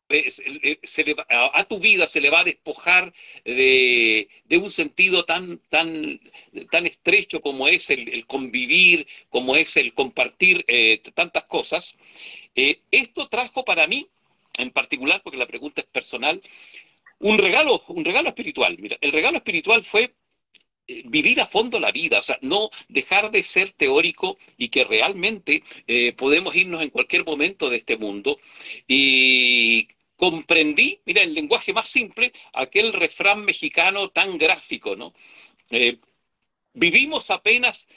eh, 0.08 0.30
eh, 0.68 1.16
a, 1.28 1.64
tu 1.64 1.80
vida 1.80 2.06
se 2.06 2.20
le 2.20 2.30
va 2.30 2.40
a 2.42 2.44
despojar 2.44 3.12
de, 3.44 4.28
un 4.62 4.70
sentido 4.70 5.24
tan, 5.24 5.58
tan, 5.68 6.20
tan 6.70 6.86
estrecho 6.86 7.40
como 7.40 7.66
es 7.66 7.90
el, 7.90 8.24
convivir, 8.28 9.08
como 9.28 9.56
es 9.56 9.76
el 9.76 9.92
compartir 9.92 10.64
tantas 11.14 11.46
cosas. 11.46 11.96
esto 12.54 13.28
trajo 13.28 13.64
para 13.64 13.88
mí, 13.88 14.08
en 14.58 14.70
particular, 14.70 15.20
porque 15.22 15.38
la 15.38 15.46
pregunta 15.46 15.80
es 15.80 15.86
personal, 15.86 16.42
un 17.18 17.38
regalo, 17.38 17.82
un 17.88 18.04
regalo 18.04 18.28
espiritual. 18.28 18.76
Mira, 18.78 18.96
el 19.00 19.12
regalo 19.12 19.38
espiritual 19.38 19.82
fue 19.84 20.14
eh, 20.88 21.02
vivir 21.06 21.40
a 21.40 21.46
fondo 21.46 21.80
la 21.80 21.90
vida, 21.92 22.18
o 22.18 22.22
sea, 22.22 22.38
no 22.42 22.70
dejar 22.88 23.30
de 23.30 23.42
ser 23.42 23.72
teórico 23.72 24.38
y 24.56 24.68
que 24.68 24.84
realmente 24.84 25.62
eh, 25.86 26.12
podemos 26.12 26.54
irnos 26.54 26.82
en 26.82 26.90
cualquier 26.90 27.24
momento 27.24 27.70
de 27.70 27.78
este 27.78 27.96
mundo. 27.96 28.38
Y 28.86 29.88
comprendí, 30.16 31.00
mira, 31.04 31.22
en 31.22 31.34
lenguaje 31.34 31.72
más 31.72 31.88
simple, 31.88 32.32
aquel 32.52 32.92
refrán 32.92 33.44
mexicano 33.44 34.10
tan 34.10 34.38
gráfico, 34.38 34.96
¿no? 34.96 35.14
Eh, 35.70 35.98
vivimos 36.74 37.30
apenas 37.30 37.88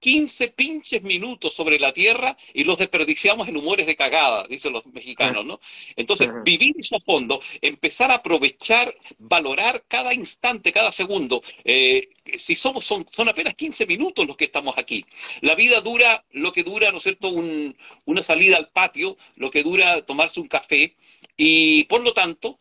15 0.00 0.48
pinches 0.48 1.02
minutos 1.02 1.54
sobre 1.54 1.78
la 1.78 1.92
tierra 1.92 2.36
y 2.54 2.64
los 2.64 2.78
desperdiciamos 2.78 3.48
en 3.48 3.56
humores 3.56 3.86
de 3.86 3.96
cagada, 3.96 4.46
dicen 4.46 4.72
los 4.72 4.86
mexicanos, 4.86 5.44
¿no? 5.44 5.60
Entonces, 5.96 6.30
vivir 6.44 6.74
eso 6.78 6.96
a 6.96 7.00
fondo, 7.00 7.40
empezar 7.60 8.10
a 8.10 8.16
aprovechar, 8.16 8.94
valorar 9.18 9.84
cada 9.88 10.14
instante, 10.14 10.72
cada 10.72 10.92
segundo. 10.92 11.42
Eh, 11.64 12.10
si 12.36 12.54
somos, 12.54 12.84
son, 12.84 13.06
son 13.10 13.28
apenas 13.28 13.54
15 13.54 13.86
minutos 13.86 14.26
los 14.26 14.36
que 14.36 14.44
estamos 14.44 14.76
aquí. 14.78 15.04
La 15.40 15.54
vida 15.54 15.80
dura 15.80 16.24
lo 16.30 16.52
que 16.52 16.62
dura, 16.62 16.90
¿no 16.90 16.98
es 16.98 17.02
cierto?, 17.02 17.30
una 17.30 18.22
salida 18.22 18.56
al 18.56 18.68
patio, 18.68 19.16
lo 19.36 19.50
que 19.50 19.62
dura 19.62 20.02
tomarse 20.02 20.40
un 20.40 20.48
café, 20.48 20.96
y 21.36 21.84
por 21.84 22.02
lo 22.02 22.12
tanto, 22.12 22.58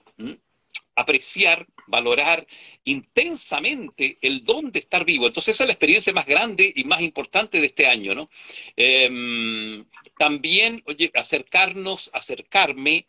apreciar, 0.97 1.67
valorar 1.85 2.45
intensamente 2.83 4.17
el 4.21 4.43
don 4.43 4.71
de 4.71 4.79
estar 4.79 5.05
vivo. 5.05 5.27
Entonces 5.27 5.55
esa 5.55 5.63
es 5.63 5.67
la 5.67 5.73
experiencia 5.73 6.11
más 6.11 6.25
grande 6.25 6.73
y 6.75 6.83
más 6.85 7.01
importante 7.01 7.61
de 7.61 7.67
este 7.67 7.85
año, 7.85 8.15
¿no? 8.15 8.29
Em, 8.75 9.85
también, 10.17 10.81
oye, 10.87 11.11
acercarnos, 11.13 12.09
acercarme 12.13 13.05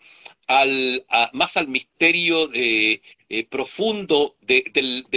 al, 0.47 1.05
más 1.33 1.57
al 1.57 1.69
misterio 1.69 2.51
eh, 2.53 3.01
profundo 3.49 4.37
de, 4.43 4.65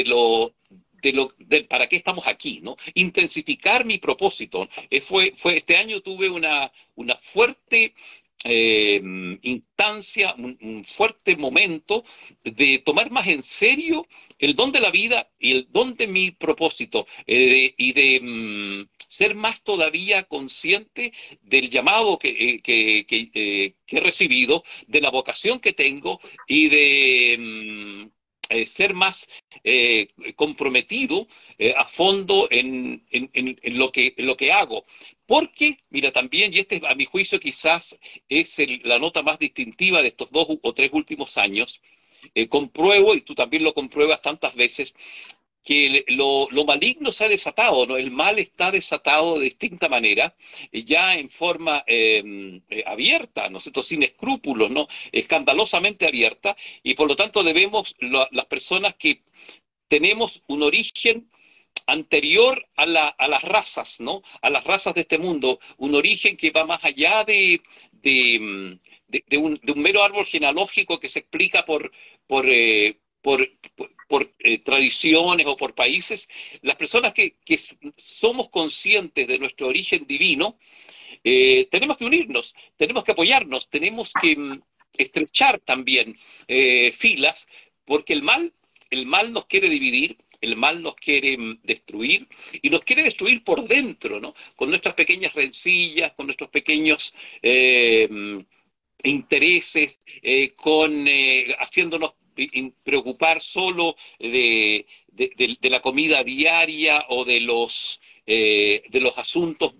lo 0.05 0.53
de 1.01 1.13
lo, 1.13 1.33
para 1.67 1.87
qué 1.89 1.97
estamos 1.97 2.27
aquí, 2.27 2.59
¿no? 2.61 2.77
Intensificar 2.93 3.85
mi 3.85 3.97
propósito. 3.97 4.69
Eh, 4.89 5.01
fue, 5.01 5.33
fue, 5.35 5.57
este 5.57 5.75
año 5.75 6.01
tuve 6.01 6.29
una, 6.29 6.71
una 6.95 7.15
fuerte 7.17 7.93
eh, 8.43 8.99
instancia, 9.43 10.33
un, 10.35 10.85
fuerte 10.95 11.35
momento 11.35 12.03
de 12.43 12.79
tomar 12.79 13.11
más 13.11 13.27
en 13.27 13.43
serio 13.43 14.07
el 14.39 14.55
don 14.55 14.71
de 14.71 14.79
la 14.81 14.89
vida 14.89 15.29
y 15.39 15.51
el 15.51 15.67
don 15.69 15.95
de 15.95 16.07
mi 16.07 16.31
propósito 16.31 17.05
eh, 17.27 17.73
y 17.77 17.93
de 17.93 18.19
mm, 18.19 18.89
ser 19.07 19.35
más 19.35 19.61
todavía 19.63 20.23
consciente 20.23 21.13
del 21.43 21.69
llamado 21.69 22.17
que, 22.17 22.29
eh, 22.29 22.61
que, 22.63 23.75
he 23.87 23.99
recibido, 23.99 24.63
de 24.87 25.01
la 25.01 25.11
vocación 25.11 25.59
que 25.59 25.73
tengo 25.73 26.19
y 26.47 26.69
de 26.69 27.37
mm, 27.37 28.65
ser 28.65 28.93
más 28.93 29.29
comprometido 30.35 31.27
a 31.77 31.85
fondo 31.85 32.49
en, 32.51 33.05
lo 33.63 33.91
que, 33.93 34.13
en 34.17 34.25
lo 34.25 34.35
que 34.35 34.51
hago. 34.51 34.85
Porque, 35.31 35.77
mira, 35.89 36.11
también, 36.11 36.53
y 36.53 36.59
este 36.59 36.81
a 36.85 36.93
mi 36.93 37.05
juicio 37.05 37.39
quizás 37.39 37.97
es 38.27 38.53
la 38.83 38.99
nota 38.99 39.21
más 39.23 39.39
distintiva 39.39 40.01
de 40.01 40.09
estos 40.09 40.29
dos 40.29 40.45
o 40.61 40.73
tres 40.73 40.89
últimos 40.91 41.37
años, 41.37 41.79
eh, 42.35 42.49
compruebo, 42.49 43.15
y 43.15 43.21
tú 43.21 43.33
también 43.33 43.63
lo 43.63 43.73
compruebas 43.73 44.21
tantas 44.21 44.53
veces, 44.55 44.93
que 45.63 46.03
lo, 46.09 46.49
maligno 46.65 47.13
se 47.13 47.23
ha 47.23 47.29
desatado, 47.29 47.85
¿no? 47.85 47.95
El 47.95 48.11
mal 48.11 48.39
está 48.39 48.71
desatado 48.71 49.39
de 49.39 49.45
distinta 49.45 49.87
manera, 49.87 50.35
eh, 50.69 50.83
ya 50.83 51.15
en 51.15 51.29
forma 51.29 51.85
em, 51.87 52.61
eh, 52.69 52.83
abierta, 52.85 53.47
¿no 53.47 53.59
es 53.59 53.63
cierto? 53.63 53.83
Sin 53.83 54.03
escrúpulos, 54.03 54.69
¿no? 54.69 54.89
Escandalosamente 55.13 56.05
abierta, 56.05 56.57
y 56.83 56.93
por 56.95 57.07
lo 57.07 57.15
tanto 57.15 57.41
debemos, 57.41 57.95
las 58.01 58.45
personas 58.47 58.95
que 58.95 59.21
tenemos 59.87 60.43
un 60.47 60.63
origen 60.63 61.30
anterior 61.87 62.67
a, 62.75 62.85
la, 62.85 63.07
a, 63.07 63.27
las 63.27 63.43
razas, 63.43 63.99
¿no? 63.99 64.23
A 64.41 64.49
las 64.49 64.63
razas 64.63 64.93
de 64.93 65.01
este 65.01 65.17
mundo, 65.17 65.59
un 65.77 65.95
origen 65.95 66.37
que 66.37 66.51
va 66.51 66.65
más 66.65 66.83
allá 66.83 67.23
de, 67.23 67.61
de, 67.91 68.79
de, 69.07 69.37
un, 69.37 69.59
un, 69.67 69.81
mero 69.81 70.03
árbol 70.03 70.25
genealógico 70.25 70.99
que 70.99 71.09
se 71.09 71.19
explica 71.19 71.65
por, 71.65 71.91
eh, 72.47 72.97
eh, 74.39 74.59
tradiciones 74.59 75.45
o 75.47 75.57
por 75.57 75.75
países. 75.75 76.27
Las 76.61 76.75
personas 76.75 77.13
que, 77.13 77.35
que 77.45 77.59
somos 77.97 78.49
conscientes 78.49 79.27
de 79.27 79.39
nuestro 79.39 79.67
origen 79.67 80.05
divino, 80.07 80.57
eh, 81.23 81.67
tenemos 81.69 81.97
que 81.97 82.05
unirnos, 82.05 82.55
tenemos 82.77 83.03
que 83.03 83.11
apoyarnos, 83.11 83.69
tenemos 83.69 84.11
que 84.19 84.35
mm, 84.35 84.61
estrechar 84.93 85.59
también 85.59 86.15
filas, 86.93 87.47
porque 87.85 88.13
el 88.13 88.23
mal, 88.23 88.53
el 88.89 89.05
mal 89.05 89.31
nos 89.31 89.45
quiere 89.45 89.69
dividir, 89.69 90.17
el 90.41 90.55
mal 90.55 90.81
nos 90.81 90.95
quiere 90.95 91.37
mm, 91.37 91.59
destruir 91.63 92.27
y 92.61 92.69
nos 92.69 92.81
quiere 92.83 93.03
destruir 93.03 93.43
por 93.43 93.67
dentro, 93.67 94.19
¿no? 94.19 94.33
Con 94.55 94.69
nuestras 94.69 94.95
pequeñas 94.95 95.33
rencillas, 95.33 96.13
con 96.13 96.25
nuestros 96.25 96.49
pequeños 96.49 97.13
eh, 97.41 98.07
mm, 98.09 98.39
intereses, 99.03 99.99
eh, 100.21 100.53
con 100.55 101.07
eh, 101.07 101.55
haciéndonos 101.59 102.13
preocupar 102.83 103.41
solo 103.41 103.95
de, 104.17 104.85
la 105.61 105.81
comida 105.81 106.23
diaria 106.23 107.05
o 107.09 107.25
de 107.25 107.41
los, 107.41 107.99
de 108.25 108.99
los 109.01 109.15
asuntos 109.17 109.75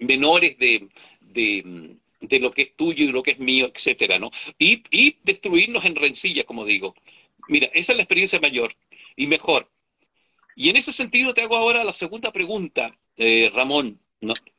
menores 0.00 0.58
de, 0.58 0.88
de, 1.20 2.38
lo 2.40 2.50
que 2.50 2.62
es 2.62 2.76
tuyo 2.76 3.04
y 3.04 3.12
lo 3.12 3.22
que 3.22 3.30
es 3.30 3.38
mío, 3.38 3.70
etcétera, 3.72 4.18
¿no? 4.18 4.32
Y, 4.58 4.82
y 4.90 5.16
destruirnos 5.22 5.84
en 5.84 5.94
rencillas, 5.94 6.44
como 6.44 6.64
digo. 6.64 6.94
Mira, 7.48 7.70
esa 7.74 7.92
es 7.92 7.96
la 7.96 8.02
experiencia 8.02 8.40
mayor 8.40 8.74
y 9.16 9.26
mejor. 9.26 9.70
Y 10.54 10.70
en 10.70 10.76
ese 10.76 10.92
sentido 10.92 11.34
te 11.34 11.42
hago 11.42 11.56
ahora 11.56 11.84
la 11.84 11.92
segunda 11.92 12.32
pregunta, 12.32 12.96
eh, 13.16 13.50
Ramón, 13.52 14.00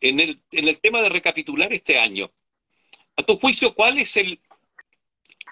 en, 0.01 0.19
el, 0.19 0.41
en 0.51 0.67
el 0.67 0.79
tema 0.79 1.01
de 1.01 1.09
recapitular 1.09 1.71
este 1.73 1.97
año. 1.97 2.31
A 3.15 3.23
tu 3.23 3.37
juicio, 3.39 3.73
¿cuál 3.73 3.97
es 3.97 4.15
el, 4.17 4.39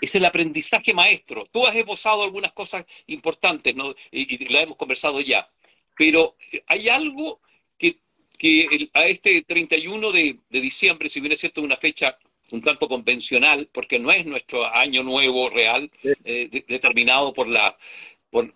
es 0.02 0.14
el 0.14 0.26
aprendizaje 0.26 0.94
maestro? 0.94 1.46
Tú 1.52 1.66
has 1.66 1.76
esbozado 1.76 2.24
algunas 2.24 2.54
cosas 2.54 2.86
importantes, 3.08 3.76
¿no? 3.76 3.96
y, 4.12 4.36
y 4.36 4.50
la 4.50 4.62
hemos 4.62 4.78
conversado 4.78 5.20
ya, 5.22 5.50
pero 5.98 6.36
hay 6.68 6.90
algo 6.90 7.42
que, 7.78 8.00
que 8.38 8.90
a 8.94 9.06
este 9.06 9.42
31 9.42 10.12
de, 10.12 10.40
de 10.50 10.62
diciembre, 10.62 11.10
si 11.10 11.20
bien 11.22 11.34
es 11.34 11.40
cierto 11.40 11.62
una 11.62 11.78
fecha 11.78 12.18
un 12.52 12.62
tanto 12.62 12.88
convencional, 12.88 13.68
porque 13.74 13.98
no 13.98 14.12
es 14.12 14.26
nuestro 14.26 14.66
año 14.66 15.02
nuevo 15.02 15.50
real, 15.50 15.90
eh, 16.04 16.64
determinado 16.68 17.34
por 17.34 17.48
la, 17.48 17.76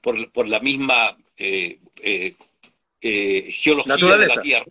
por, 0.02 0.32
por, 0.32 0.48
la 0.48 0.60
misma 0.60 1.18
eh, 1.38 1.80
eh, 2.02 2.34
eh, 3.00 3.50
geología 3.52 3.96
de 3.96 4.28
la 4.28 4.42
Tierra. 4.42 4.66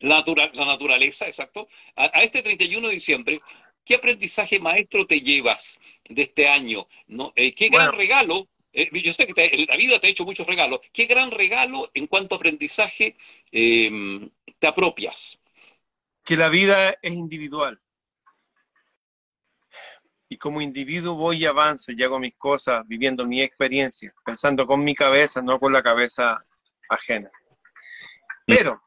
La, 0.00 0.24
la 0.52 0.66
naturaleza, 0.66 1.26
exacto. 1.26 1.68
A, 1.96 2.22
este 2.22 2.42
31 2.42 2.88
de 2.88 2.94
diciembre, 2.94 3.40
¿qué 3.84 3.94
aprendizaje 3.94 4.58
maestro 4.58 5.06
te 5.06 5.20
llevas 5.20 5.78
de 6.08 6.22
este 6.22 6.48
año? 6.48 6.86
¿no? 7.06 7.32
¿Qué 7.34 7.68
gran 7.70 7.92
regalo? 7.92 8.48
yo 8.74 9.12
sé 9.12 9.26
que 9.26 9.66
la 9.68 9.76
vida 9.76 10.00
te 10.00 10.06
ha 10.06 10.10
hecho 10.10 10.24
muchos 10.24 10.46
regalos. 10.46 10.80
¿Qué 10.92 11.06
gran 11.06 11.30
regalo 11.30 11.90
en 11.94 12.06
cuanto 12.06 12.34
a 12.34 12.38
aprendizaje 12.38 13.16
em, 13.52 14.30
te 14.58 14.66
apropias? 14.66 15.38
Que 16.24 16.36
la 16.36 16.48
vida 16.48 16.96
es 17.02 17.12
individual 17.12 17.81
y 20.32 20.38
como 20.38 20.62
individuo 20.62 21.14
voy 21.14 21.42
y 21.42 21.44
avanzo 21.44 21.92
y 21.92 22.02
hago 22.02 22.18
mis 22.18 22.34
cosas 22.36 22.88
viviendo 22.88 23.26
mi 23.26 23.42
experiencia, 23.42 24.14
pensando 24.24 24.66
con 24.66 24.82
mi 24.82 24.94
cabeza, 24.94 25.42
no 25.42 25.60
con 25.60 25.74
la 25.74 25.82
cabeza 25.82 26.42
ajena. 26.88 27.30
Pero, 28.46 28.82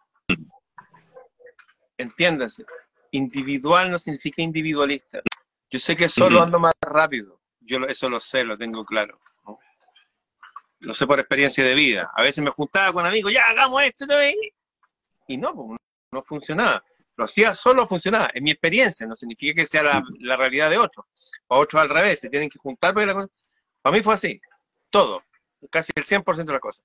entiéndase, 2.00 2.66
individual 3.12 3.92
no 3.92 4.00
significa 4.00 4.42
individualista. 4.42 5.22
Yo 5.70 5.78
sé 5.78 5.96
que 5.96 6.10
solo 6.10 6.42
ando 6.42 6.60
más 6.60 6.74
rápido, 6.82 7.40
yo 7.60 7.78
eso 7.88 8.10
lo 8.10 8.20
sé, 8.20 8.44
lo 8.44 8.58
tengo 8.58 8.84
claro. 8.84 9.20
Lo 10.80 10.96
sé 10.96 11.06
por 11.06 11.20
experiencia 11.20 11.64
de 11.64 11.76
vida. 11.76 12.12
A 12.16 12.24
veces 12.24 12.44
me 12.44 12.50
juntaba 12.50 12.92
con 12.92 13.06
amigos, 13.06 13.32
ya 13.32 13.46
hagamos 13.50 13.84
esto, 13.84 14.08
y 15.28 15.38
no, 15.38 15.54
pues, 15.54 15.80
no 16.12 16.24
funcionaba 16.24 16.84
lo 17.18 17.26
hacía 17.26 17.56
solo 17.56 17.88
funcionaba, 17.88 18.30
en 18.34 18.44
mi 18.44 18.52
experiencia, 18.52 19.08
no 19.08 19.16
significa 19.16 19.62
que 19.62 19.68
sea 19.68 19.84
la, 19.84 20.36
realidad 20.36 20.70
de 20.70 20.78
otros. 20.78 21.06
Para 21.48 21.62
otros 21.62 21.82
al 21.82 21.90
revés, 21.90 22.20
se 22.20 22.30
tienen 22.30 22.50
que 22.50 22.60
juntar 22.60 22.94
para 22.94 23.28
Para 23.82 23.96
mí 23.96 24.04
fue 24.04 24.14
así, 24.14 24.40
todo, 24.90 25.24
casi 25.70 25.92
el 25.96 26.04
100% 26.04 26.46
de 26.46 26.54
la 26.54 26.60
cosa. 26.60 26.84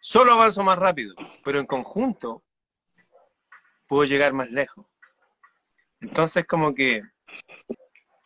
Solo 0.00 0.32
avanzo 0.32 0.62
más 0.62 0.78
rápido, 0.78 1.14
pero 1.42 1.58
en 1.58 1.66
conjunto 1.66 2.44
puedo 3.86 4.04
llegar 4.04 4.32
más 4.32 4.50
lejos. 4.50 4.86
Entonces, 6.00 6.44
como 6.46 6.74
que 6.74 7.02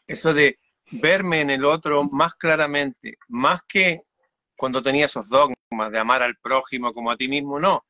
eso 0.06 0.34
de 0.34 0.58
verme 0.90 1.40
en 1.40 1.50
el 1.50 1.64
otro 1.64 2.04
más 2.04 2.34
claramente, 2.34 3.18
más 3.28 3.62
que 3.68 4.02
cuando 4.56 4.82
tenía 4.82 5.06
esos 5.06 5.28
dogmas 5.28 5.92
de 5.92 5.98
amar 5.98 6.22
al 6.22 6.36
prójimo 6.36 6.92
como 6.92 7.10
a 7.10 7.16
ti 7.16 7.28
mismo, 7.28 7.60
no, 7.60 7.84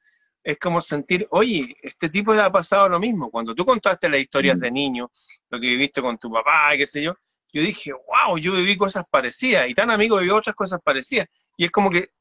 es 0.48 0.58
como 0.58 0.80
sentir, 0.80 1.26
oye, 1.30 1.76
este 1.82 2.08
tipo 2.08 2.32
le 2.32 2.40
ha 2.40 2.50
pasado 2.50 2.88
lo 2.88 2.98
mismo. 2.98 3.30
Cuando 3.30 3.54
tú 3.54 3.66
contaste 3.66 4.08
las 4.08 4.18
historias 4.18 4.56
mm. 4.56 4.60
de 4.60 4.70
niño, 4.70 5.10
lo 5.50 5.60
que 5.60 5.66
viviste 5.66 6.00
con 6.00 6.16
tu 6.16 6.32
papá, 6.32 6.70
qué 6.74 6.86
sé 6.86 7.02
yo, 7.02 7.14
yo 7.52 7.60
dije, 7.60 7.92
wow, 7.92 8.38
yo 8.38 8.54
viví 8.54 8.74
cosas 8.74 9.04
parecidas 9.10 9.68
y 9.68 9.74
tan 9.74 9.90
amigo 9.90 10.16
vivió 10.16 10.36
otras 10.36 10.56
cosas 10.56 10.80
parecidas. 10.82 11.28
Y 11.58 11.66
es 11.66 11.70
como 11.70 11.90
que 11.90 12.12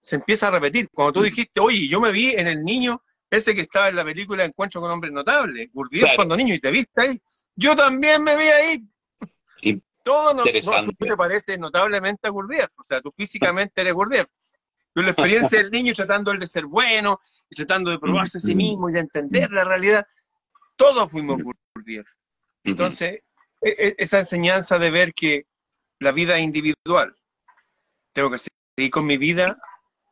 se 0.00 0.16
empieza 0.16 0.48
a 0.48 0.52
repetir. 0.52 0.88
Cuando 0.90 1.12
tú 1.12 1.22
dijiste, 1.22 1.60
oye, 1.60 1.86
yo 1.86 2.00
me 2.00 2.12
vi 2.12 2.30
en 2.30 2.48
el 2.48 2.60
niño 2.60 3.02
ese 3.28 3.54
que 3.54 3.60
estaba 3.60 3.88
en 3.88 3.96
la 3.96 4.04
película 4.06 4.42
Encuentro 4.42 4.80
con 4.80 4.90
Hombres 4.90 5.12
Notables, 5.12 5.68
Gurdjieff 5.70 6.16
cuando 6.16 6.34
niño, 6.34 6.54
y 6.54 6.58
te 6.60 6.70
viste 6.70 7.02
ahí. 7.02 7.20
Yo 7.54 7.76
también 7.76 8.22
me 8.22 8.36
vi 8.36 8.44
ahí. 8.44 8.88
Todo 10.02 10.32
no, 10.32 10.44
tú 10.44 11.06
te 11.06 11.16
pareces 11.16 11.58
notablemente 11.58 12.26
a 12.26 12.30
Gurdjieff, 12.30 12.70
o 12.78 12.84
sea, 12.84 13.02
tú 13.02 13.10
físicamente 13.10 13.82
eres 13.82 13.92
Gurdjieff. 13.92 14.28
Tú 14.96 15.02
la 15.02 15.10
experiencia 15.10 15.58
del 15.58 15.70
niño 15.70 15.92
tratando 15.92 16.32
de 16.32 16.46
ser 16.48 16.64
bueno, 16.64 17.20
y 17.50 17.54
tratando 17.54 17.90
de 17.90 17.98
probarse 17.98 18.38
a 18.38 18.40
sí 18.40 18.54
mismo 18.54 18.88
y 18.88 18.94
de 18.94 19.00
entender 19.00 19.50
la 19.50 19.62
realidad, 19.62 20.06
todos 20.74 21.10
fuimos 21.10 21.38
Gurdjieff. 21.42 22.08
Entonces, 22.64 23.20
e, 23.60 23.68
e, 23.68 23.94
esa 23.98 24.20
enseñanza 24.20 24.78
de 24.78 24.90
ver 24.90 25.12
que 25.12 25.48
la 25.98 26.12
vida 26.12 26.38
es 26.38 26.44
individual, 26.44 27.14
tengo 28.14 28.30
que 28.30 28.38
seguir 28.38 28.90
con 28.90 29.04
mi 29.04 29.18
vida 29.18 29.58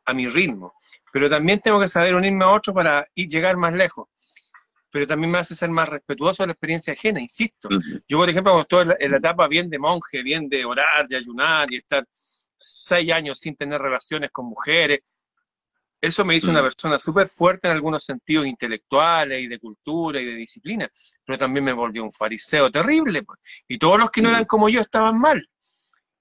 a 0.05 0.13
mi 0.13 0.27
ritmo, 0.27 0.75
pero 1.11 1.31
también 1.31 1.61
tengo 1.61 1.79
que 1.79 1.87
saber 1.87 2.13
unirme 2.13 2.45
a 2.45 2.49
otro 2.49 2.71
para 2.71 3.07
ir, 3.15 3.27
llegar 3.27 3.57
más 3.57 3.73
lejos. 3.73 4.07
Pero 4.91 5.07
también 5.07 5.31
me 5.31 5.39
hace 5.39 5.55
ser 5.55 5.71
más 5.71 5.89
respetuoso 5.89 6.43
de 6.43 6.47
la 6.47 6.53
experiencia 6.53 6.93
ajena, 6.93 7.19
insisto. 7.19 7.69
Yo, 8.07 8.19
por 8.19 8.29
ejemplo, 8.29 8.51
cuando 8.51 8.61
estoy 8.61 8.95
en 8.99 9.11
la, 9.11 9.17
etapa 9.17 9.47
bien 9.47 9.67
de 9.67 9.79
monje, 9.79 10.21
bien 10.21 10.47
de 10.47 10.63
orar, 10.63 11.07
de 11.07 11.17
ayunar 11.17 11.73
y 11.73 11.77
estar 11.77 12.07
seis 12.57 13.11
años 13.11 13.39
sin 13.39 13.55
tener 13.55 13.79
relaciones 13.79 14.31
con 14.31 14.45
mujeres, 14.45 14.99
eso 16.01 16.23
me 16.23 16.35
hizo 16.35 16.51
una 16.51 16.61
persona 16.61 16.99
súper 16.99 17.27
fuerte 17.27 17.67
en 17.67 17.73
algunos 17.73 18.03
sentidos 18.03 18.45
intelectuales 18.45 19.41
y 19.41 19.47
de 19.47 19.59
cultura 19.59 20.19
y 20.19 20.25
de 20.25 20.35
disciplina, 20.35 20.89
pero 21.25 21.39
también 21.39 21.63
me 21.63 21.73
volvió 21.73 22.03
un 22.03 22.11
fariseo 22.11 22.69
terrible. 22.69 23.23
Pues. 23.23 23.39
Y 23.67 23.77
todos 23.77 23.97
los 23.97 24.11
que 24.11 24.21
no 24.21 24.29
eran 24.29 24.45
como 24.45 24.69
yo 24.69 24.81
estaban 24.81 25.17
mal. 25.17 25.49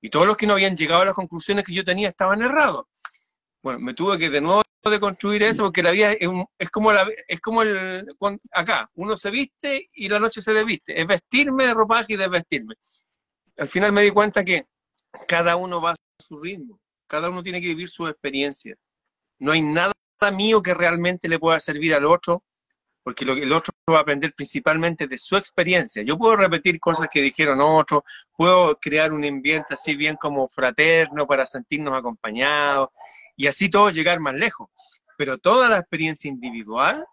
Y 0.01 0.09
todos 0.09 0.27
los 0.27 0.37
que 0.37 0.47
no 0.47 0.55
habían 0.55 0.77
llegado 0.77 1.03
a 1.03 1.07
las 1.07 1.15
conclusiones 1.15 1.65
que 1.65 1.75
yo 1.75 1.85
tenía 1.85 2.09
estaban 2.09 2.43
errados. 2.43 2.87
Bueno, 3.63 3.79
me 3.81 3.95
tuve 3.95 4.19
que 4.19 4.31
de 4.31 4.41
nuevo 4.41 4.63
de 4.91 5.01
construir 5.01 5.43
eso 5.43 5.63
porque 5.65 5.83
la 5.83 5.93
vida 5.93 6.13
es, 6.13 6.71
como 6.71 6.93
la, 6.93 7.09
es 7.27 7.41
como 7.41 7.63
el 7.63 8.07
acá, 8.53 8.91
uno 8.95 9.17
se 9.17 9.31
viste 9.31 9.89
y 9.95 10.09
la 10.09 10.21
noche 10.21 10.43
se 10.43 10.53
desviste, 10.53 11.01
es 11.01 11.07
vestirme 11.07 11.67
de 11.67 11.75
ropaje 11.75 12.15
y 12.15 12.17
desvestirme. 12.17 12.75
Al 13.57 13.69
final 13.69 13.93
me 13.93 14.03
di 14.03 14.11
cuenta 14.11 14.45
que 14.45 14.67
cada 15.27 15.57
uno 15.57 15.81
va 15.81 15.95
su 16.25 16.41
ritmo, 16.41 16.81
cada 17.07 17.31
uno 17.31 17.43
tiene 17.43 17.61
que 17.61 17.69
vivir 17.69 17.89
su 17.89 18.07
experiencia. 18.07 18.77
No 19.39 19.53
hay 19.53 19.63
nada 19.63 19.93
mío 20.33 20.63
que 20.63 20.75
realmente 20.75 21.29
le 21.29 21.39
pueda 21.39 21.61
servir 21.61 21.95
al 21.95 22.07
otro, 22.07 22.43
porque 23.03 23.27
lo, 23.27 23.35
el 23.35 23.53
otro 23.53 23.73
va 23.91 23.99
a 23.99 24.01
aprender 24.01 24.33
principalmente 24.35 25.07
de 25.07 25.19
su 25.19 25.37
experiencia. 25.37 26.03
Yo 26.03 26.17
puedo 26.17 26.37
repetir 26.37 26.81
cosas 26.81 27.09
que 27.11 27.21
dijeron 27.21 27.61
otros, 27.61 28.03
puedo 28.37 28.77
crear 28.77 29.13
un 29.13 29.25
ambiente 29.25 29.75
así 29.75 29.95
bien 29.97 30.17
como 30.17 30.49
fraterno 30.49 31.27
para 31.27 31.45
sentirnos 31.45 31.95
acompañados 31.95 32.89
y 33.37 33.47
así 33.47 33.69
todos 33.69 33.95
llegar 33.95 34.21
más 34.21 34.35
lejos. 34.35 34.69
Pero 35.19 35.37
toda 35.39 35.69
la 35.69 35.79
experiencia 35.79 36.29
individual 36.29 37.05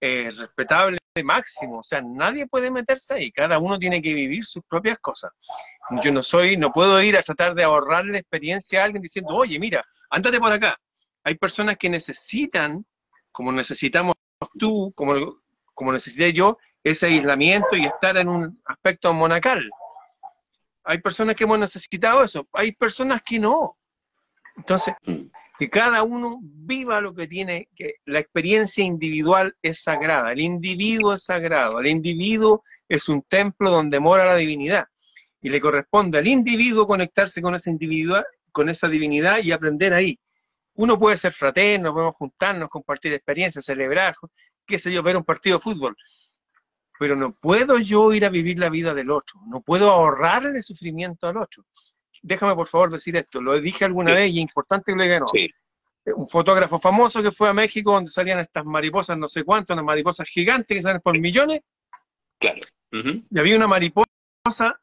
es 0.00 0.36
respetable 0.36 0.98
máximo, 1.22 1.80
o 1.80 1.82
sea, 1.82 2.00
nadie 2.00 2.46
puede 2.46 2.70
meterse 2.70 3.14
ahí, 3.14 3.32
cada 3.32 3.58
uno 3.58 3.78
tiene 3.78 4.00
que 4.00 4.14
vivir 4.14 4.44
sus 4.44 4.62
propias 4.66 4.98
cosas. 4.98 5.32
Yo 6.02 6.12
no 6.12 6.22
soy, 6.22 6.56
no 6.56 6.72
puedo 6.72 7.02
ir 7.02 7.16
a 7.16 7.22
tratar 7.22 7.54
de 7.54 7.64
ahorrarle 7.64 8.18
experiencia 8.18 8.80
a 8.80 8.84
alguien 8.84 9.02
diciendo, 9.02 9.34
oye, 9.34 9.58
mira, 9.58 9.82
ándate 10.10 10.38
por 10.38 10.52
acá. 10.52 10.78
Hay 11.24 11.36
personas 11.36 11.76
que 11.76 11.90
necesitan, 11.90 12.84
como 13.30 13.52
necesitamos 13.52 14.14
tú, 14.58 14.92
como, 14.94 15.42
como 15.74 15.92
necesité 15.92 16.32
yo, 16.32 16.58
ese 16.82 17.06
aislamiento 17.06 17.76
y 17.76 17.84
estar 17.84 18.16
en 18.16 18.28
un 18.28 18.62
aspecto 18.64 19.12
monacal. 19.12 19.68
Hay 20.84 20.98
personas 20.98 21.34
que 21.34 21.44
hemos 21.44 21.58
necesitado 21.58 22.22
eso, 22.22 22.48
hay 22.52 22.72
personas 22.72 23.20
que 23.22 23.38
no. 23.38 23.76
Entonces, 24.56 24.94
mm 25.04 25.26
que 25.58 25.70
cada 25.70 26.02
uno 26.02 26.40
viva 26.42 27.00
lo 27.00 27.14
que 27.14 27.28
tiene, 27.28 27.68
que 27.76 27.94
la 28.06 28.18
experiencia 28.18 28.84
individual 28.84 29.54
es 29.62 29.82
sagrada, 29.82 30.32
el 30.32 30.40
individuo 30.40 31.14
es 31.14 31.24
sagrado, 31.24 31.78
el 31.78 31.86
individuo 31.86 32.62
es 32.88 33.08
un 33.08 33.22
templo 33.22 33.70
donde 33.70 34.00
mora 34.00 34.24
la 34.26 34.34
divinidad 34.34 34.86
y 35.42 35.50
le 35.50 35.60
corresponde 35.60 36.18
al 36.18 36.26
individuo 36.26 36.86
conectarse 36.86 37.42
con 37.42 37.54
esa 37.54 37.70
individual, 37.70 38.24
con 38.50 38.68
esa 38.68 38.88
divinidad 38.88 39.38
y 39.42 39.52
aprender 39.52 39.92
ahí. 39.92 40.18
Uno 40.74 40.98
puede 40.98 41.18
ser 41.18 41.32
fraterno, 41.32 41.92
podemos 41.92 42.16
juntarnos, 42.16 42.70
compartir 42.70 43.12
experiencias, 43.12 43.64
celebrar, 43.64 44.14
qué 44.64 44.78
sé 44.78 44.90
yo, 44.90 45.02
ver 45.02 45.16
un 45.16 45.24
partido 45.24 45.58
de 45.58 45.62
fútbol, 45.62 45.94
pero 46.98 47.16
no 47.16 47.34
puedo 47.34 47.78
yo 47.78 48.12
ir 48.12 48.24
a 48.24 48.30
vivir 48.30 48.58
la 48.58 48.70
vida 48.70 48.94
del 48.94 49.10
otro, 49.10 49.40
no 49.46 49.60
puedo 49.60 49.90
ahorrarle 49.90 50.62
sufrimiento 50.62 51.26
al 51.26 51.36
otro 51.36 51.66
déjame 52.22 52.54
por 52.54 52.68
favor 52.68 52.90
decir 52.90 53.16
esto, 53.16 53.42
lo 53.42 53.60
dije 53.60 53.84
alguna 53.84 54.14
vez 54.14 54.30
y 54.30 54.36
es 54.36 54.42
importante 54.42 54.92
que 54.92 54.96
lo 54.96 55.02
diga 55.02 55.20
no. 55.20 55.26
Un 56.16 56.26
fotógrafo 56.26 56.78
famoso 56.78 57.22
que 57.22 57.30
fue 57.30 57.48
a 57.48 57.52
México 57.52 57.92
donde 57.92 58.10
salían 58.10 58.40
estas 58.40 58.64
mariposas, 58.64 59.16
no 59.16 59.28
sé 59.28 59.44
cuántas, 59.44 59.74
unas 59.74 59.84
mariposas 59.84 60.28
gigantes 60.28 60.76
que 60.76 60.82
salen 60.82 61.00
por 61.00 61.16
millones. 61.18 61.60
Claro. 62.40 62.58
Y 62.90 63.38
había 63.38 63.56
una 63.56 63.68
mariposa 63.68 64.80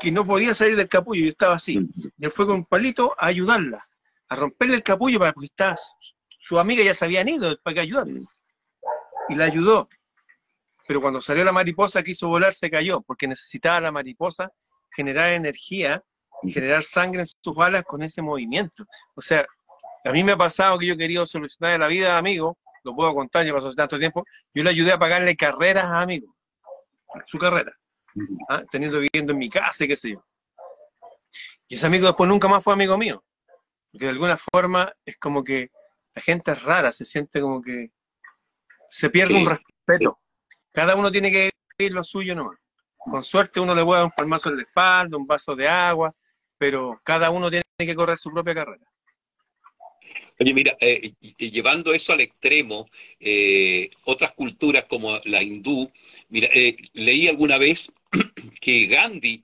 que 0.00 0.12
no 0.12 0.26
podía 0.26 0.54
salir 0.54 0.76
del 0.76 0.88
capullo 0.88 1.24
y 1.24 1.28
estaba 1.28 1.56
así. 1.56 1.78
Y 2.18 2.24
él 2.24 2.30
fue 2.30 2.46
con 2.46 2.56
un 2.56 2.64
palito 2.64 3.14
a 3.18 3.26
ayudarla, 3.26 3.86
a 4.28 4.36
romperle 4.36 4.76
el 4.76 4.82
capullo 4.82 5.18
para 5.18 5.32
porque 5.32 5.46
estaba, 5.46 5.76
su 6.28 6.58
amiga 6.58 6.84
ya 6.84 6.94
se 6.94 7.04
habían 7.04 7.28
ido 7.28 7.56
para 7.62 7.74
que 7.74 7.80
ayudar. 7.80 8.06
Y 9.28 9.34
la 9.34 9.44
ayudó. 9.44 9.88
Pero 10.86 11.00
cuando 11.00 11.22
salió 11.22 11.44
la 11.44 11.52
mariposa 11.52 12.02
quiso 12.02 12.28
volar, 12.28 12.52
se 12.52 12.70
cayó, 12.70 13.00
porque 13.00 13.26
necesitaba 13.26 13.80
la 13.80 13.92
mariposa 13.92 14.52
generar 14.90 15.32
energía 15.32 16.04
generar 16.50 16.82
sangre 16.82 17.20
en 17.20 17.26
sus 17.26 17.58
alas 17.58 17.82
con 17.84 18.02
ese 18.02 18.22
movimiento. 18.22 18.84
O 19.14 19.22
sea, 19.22 19.46
a 20.04 20.12
mí 20.12 20.22
me 20.24 20.32
ha 20.32 20.36
pasado 20.36 20.78
que 20.78 20.86
yo 20.86 20.94
he 20.94 20.98
querido 20.98 21.26
solucionar 21.26 21.78
la 21.80 21.88
vida 21.88 22.14
a 22.14 22.18
amigos, 22.18 22.56
lo 22.82 22.94
puedo 22.94 23.14
contar, 23.14 23.46
ya 23.46 23.52
pasó 23.52 23.72
tanto 23.72 23.98
tiempo, 23.98 24.24
yo 24.52 24.62
le 24.62 24.70
ayudé 24.70 24.92
a 24.92 24.98
pagarle 24.98 25.36
carreras 25.36 25.86
a 25.86 26.00
amigos, 26.00 26.30
su 27.26 27.38
carrera, 27.38 27.72
¿ah? 28.48 28.62
teniendo 28.70 29.00
viviendo 29.00 29.32
en 29.32 29.38
mi 29.38 29.48
casa 29.48 29.84
y 29.84 29.88
qué 29.88 29.96
sé 29.96 30.12
yo. 30.12 30.24
Y 31.68 31.74
ese 31.74 31.86
amigo 31.86 32.06
después 32.06 32.28
nunca 32.28 32.48
más 32.48 32.62
fue 32.62 32.72
amigo 32.72 32.96
mío, 32.96 33.24
porque 33.90 34.06
de 34.06 34.12
alguna 34.12 34.36
forma 34.36 34.92
es 35.04 35.16
como 35.18 35.42
que 35.42 35.70
la 36.14 36.22
gente 36.22 36.52
es 36.52 36.62
rara, 36.62 36.92
se 36.92 37.04
siente 37.04 37.40
como 37.40 37.60
que 37.60 37.90
se 38.88 39.10
pierde 39.10 39.34
un 39.34 39.46
respeto. 39.46 40.20
Cada 40.72 40.94
uno 40.94 41.10
tiene 41.10 41.30
que 41.30 41.50
vivir 41.78 41.92
lo 41.92 42.04
suyo 42.04 42.34
nomás. 42.34 42.58
Con 42.96 43.22
suerte 43.24 43.60
uno 43.60 43.74
le 43.74 43.84
puede 43.84 44.00
dar 44.00 44.06
un 44.06 44.14
palmazo 44.16 44.48
en 44.48 44.56
la 44.56 44.62
espalda, 44.62 45.16
un 45.16 45.26
vaso 45.26 45.54
de 45.56 45.68
agua, 45.68 46.14
pero 46.58 47.00
cada 47.04 47.30
uno 47.30 47.50
tiene 47.50 47.64
que 47.78 47.94
correr 47.94 48.16
su 48.16 48.30
propia 48.30 48.54
carrera. 48.54 48.86
Oye, 50.38 50.52
mira, 50.52 50.76
eh, 50.80 51.12
llevando 51.38 51.94
eso 51.94 52.12
al 52.12 52.20
extremo, 52.20 52.88
eh, 53.20 53.90
otras 54.04 54.32
culturas 54.32 54.84
como 54.86 55.20
la 55.24 55.42
hindú, 55.42 55.90
mira, 56.28 56.48
eh, 56.52 56.76
leí 56.92 57.28
alguna 57.28 57.56
vez 57.58 57.92
que 58.60 58.86
Gandhi 58.86 59.42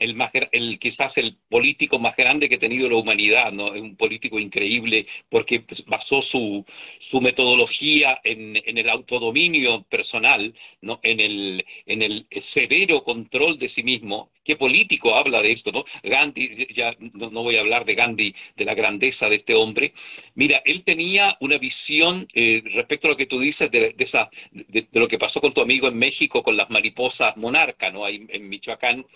el, 0.00 0.14
más, 0.16 0.32
el 0.52 0.78
quizás 0.78 1.18
el 1.18 1.36
político 1.48 1.98
más 1.98 2.16
grande 2.16 2.48
que 2.48 2.56
ha 2.56 2.58
tenido 2.58 2.88
la 2.88 2.96
humanidad, 2.96 3.52
¿no? 3.52 3.74
Es 3.74 3.82
un 3.82 3.96
político 3.96 4.38
increíble 4.40 5.06
porque 5.28 5.60
pues, 5.60 5.84
basó 5.84 6.22
su, 6.22 6.64
su 6.98 7.20
metodología 7.20 8.18
en, 8.24 8.56
en, 8.56 8.78
el 8.78 8.88
autodominio 8.88 9.82
personal, 9.84 10.54
¿no? 10.80 11.00
En 11.02 11.20
el, 11.20 11.64
en 11.86 12.02
el 12.02 12.26
severo 12.40 13.04
control 13.04 13.58
de 13.58 13.68
sí 13.68 13.82
mismo. 13.82 14.30
¿Qué 14.50 14.56
político 14.56 15.14
habla 15.14 15.42
de 15.42 15.52
esto, 15.52 15.70
no? 15.70 15.84
Gandhi, 16.02 16.66
ya 16.74 16.96
no, 16.98 17.30
voy 17.30 17.54
a 17.54 17.60
hablar 17.60 17.84
de 17.84 17.94
Gandhi, 17.94 18.34
de 18.56 18.64
la 18.64 18.74
grandeza 18.74 19.28
de 19.28 19.36
este 19.36 19.54
hombre. 19.54 19.92
Mira, 20.34 20.60
él 20.64 20.82
tenía 20.82 21.36
una 21.38 21.56
visión 21.56 22.26
eh, 22.34 22.60
respecto 22.64 23.06
a 23.06 23.10
lo 23.10 23.16
que 23.16 23.26
tú 23.26 23.38
dices 23.38 23.70
de, 23.70 23.92
de 23.92 24.04
esa, 24.04 24.28
de, 24.50 24.88
lo 24.90 25.06
que 25.06 25.20
pasó 25.20 25.40
con 25.40 25.52
tu 25.52 25.60
amigo 25.60 25.86
en 25.86 25.96
México 25.96 26.42
con 26.42 26.56
las 26.56 26.68
mariposas 26.68 27.36
monarca, 27.36 27.90
¿no? 27.92 28.04
Ahí 28.04 28.26
en 28.28 28.48
Michoacán 28.48 29.06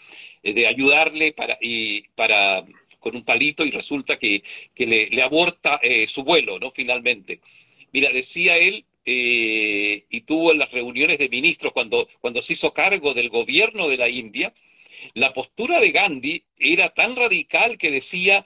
eh, 0.44 0.53
de 0.53 0.68
ayudarle 0.68 1.33
para, 1.33 1.59
y, 1.61 2.03
para, 2.14 2.64
con 3.01 3.16
un 3.16 3.25
palito 3.25 3.64
y 3.64 3.73
resulta 3.73 4.16
que, 4.20 4.44
que 4.73 4.87
le, 4.87 5.20
aborta 5.20 5.81
eh, 5.83 6.07
su 6.07 6.23
vuelo, 6.23 6.61
¿no? 6.61 6.70
Finalmente. 6.70 7.40
Mira, 7.90 8.12
decía 8.12 8.57
él, 8.57 8.85
y 9.05 10.20
tuvo 10.23 10.53
en 10.53 10.59
las 10.61 10.70
reuniones 10.70 11.18
de 11.18 11.29
ministros 11.29 11.73
cuando, 11.73 12.09
cuando 12.20 12.40
se 12.40 12.53
hizo 12.53 12.73
cargo 12.73 13.14
del 13.14 13.29
gobierno 13.31 13.88
de 13.88 13.97
la 13.97 14.09
India, 14.09 14.55
la 15.14 15.33
postura 15.33 15.81
de 15.81 15.90
Gandhi 15.93 16.45
era 16.59 16.95
tan 16.95 17.17
radical 17.17 17.79
que 17.79 17.90
decía 17.90 18.45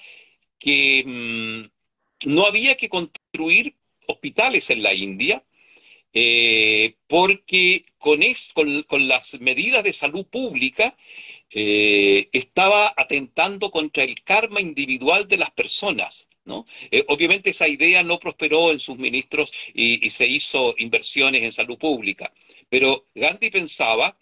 que 0.58 1.04
mm, 1.06 2.28
no 2.28 2.46
había 2.46 2.76
que 2.76 2.88
construir 2.88 3.74
hospitales 4.06 4.70
en 4.70 4.82
la 4.82 4.94
India, 4.94 5.44
porque 7.06 7.84
con, 7.98 8.22
es, 8.24 8.50
con, 8.52 8.82
con, 8.84 9.06
las 9.06 9.38
medidas 9.40 9.84
de 9.84 9.92
salud 9.92 10.26
pública 10.26 10.96
eh, 11.50 12.28
estaba 12.32 12.92
atentando 12.94 13.70
contra 13.70 14.04
el 14.04 14.22
karma 14.22 14.60
individual 14.60 15.28
de 15.28 15.38
las 15.38 15.50
personas. 15.50 16.28
¿no? 16.44 16.66
Eh, 16.90 17.04
obviamente 17.08 17.50
esa 17.50 17.68
idea 17.68 18.02
no 18.02 18.18
prosperó 18.18 18.70
en 18.70 18.80
sus 18.80 18.98
ministros 18.98 19.52
y, 19.74 20.08
se 20.10 20.26
hizo 20.26 20.74
inversiones 20.78 21.42
en 21.42 21.52
salud 21.52 21.78
pública, 21.78 22.32
pero 22.68 23.06
Gandhi 23.14 23.50
pensaba 23.50 24.16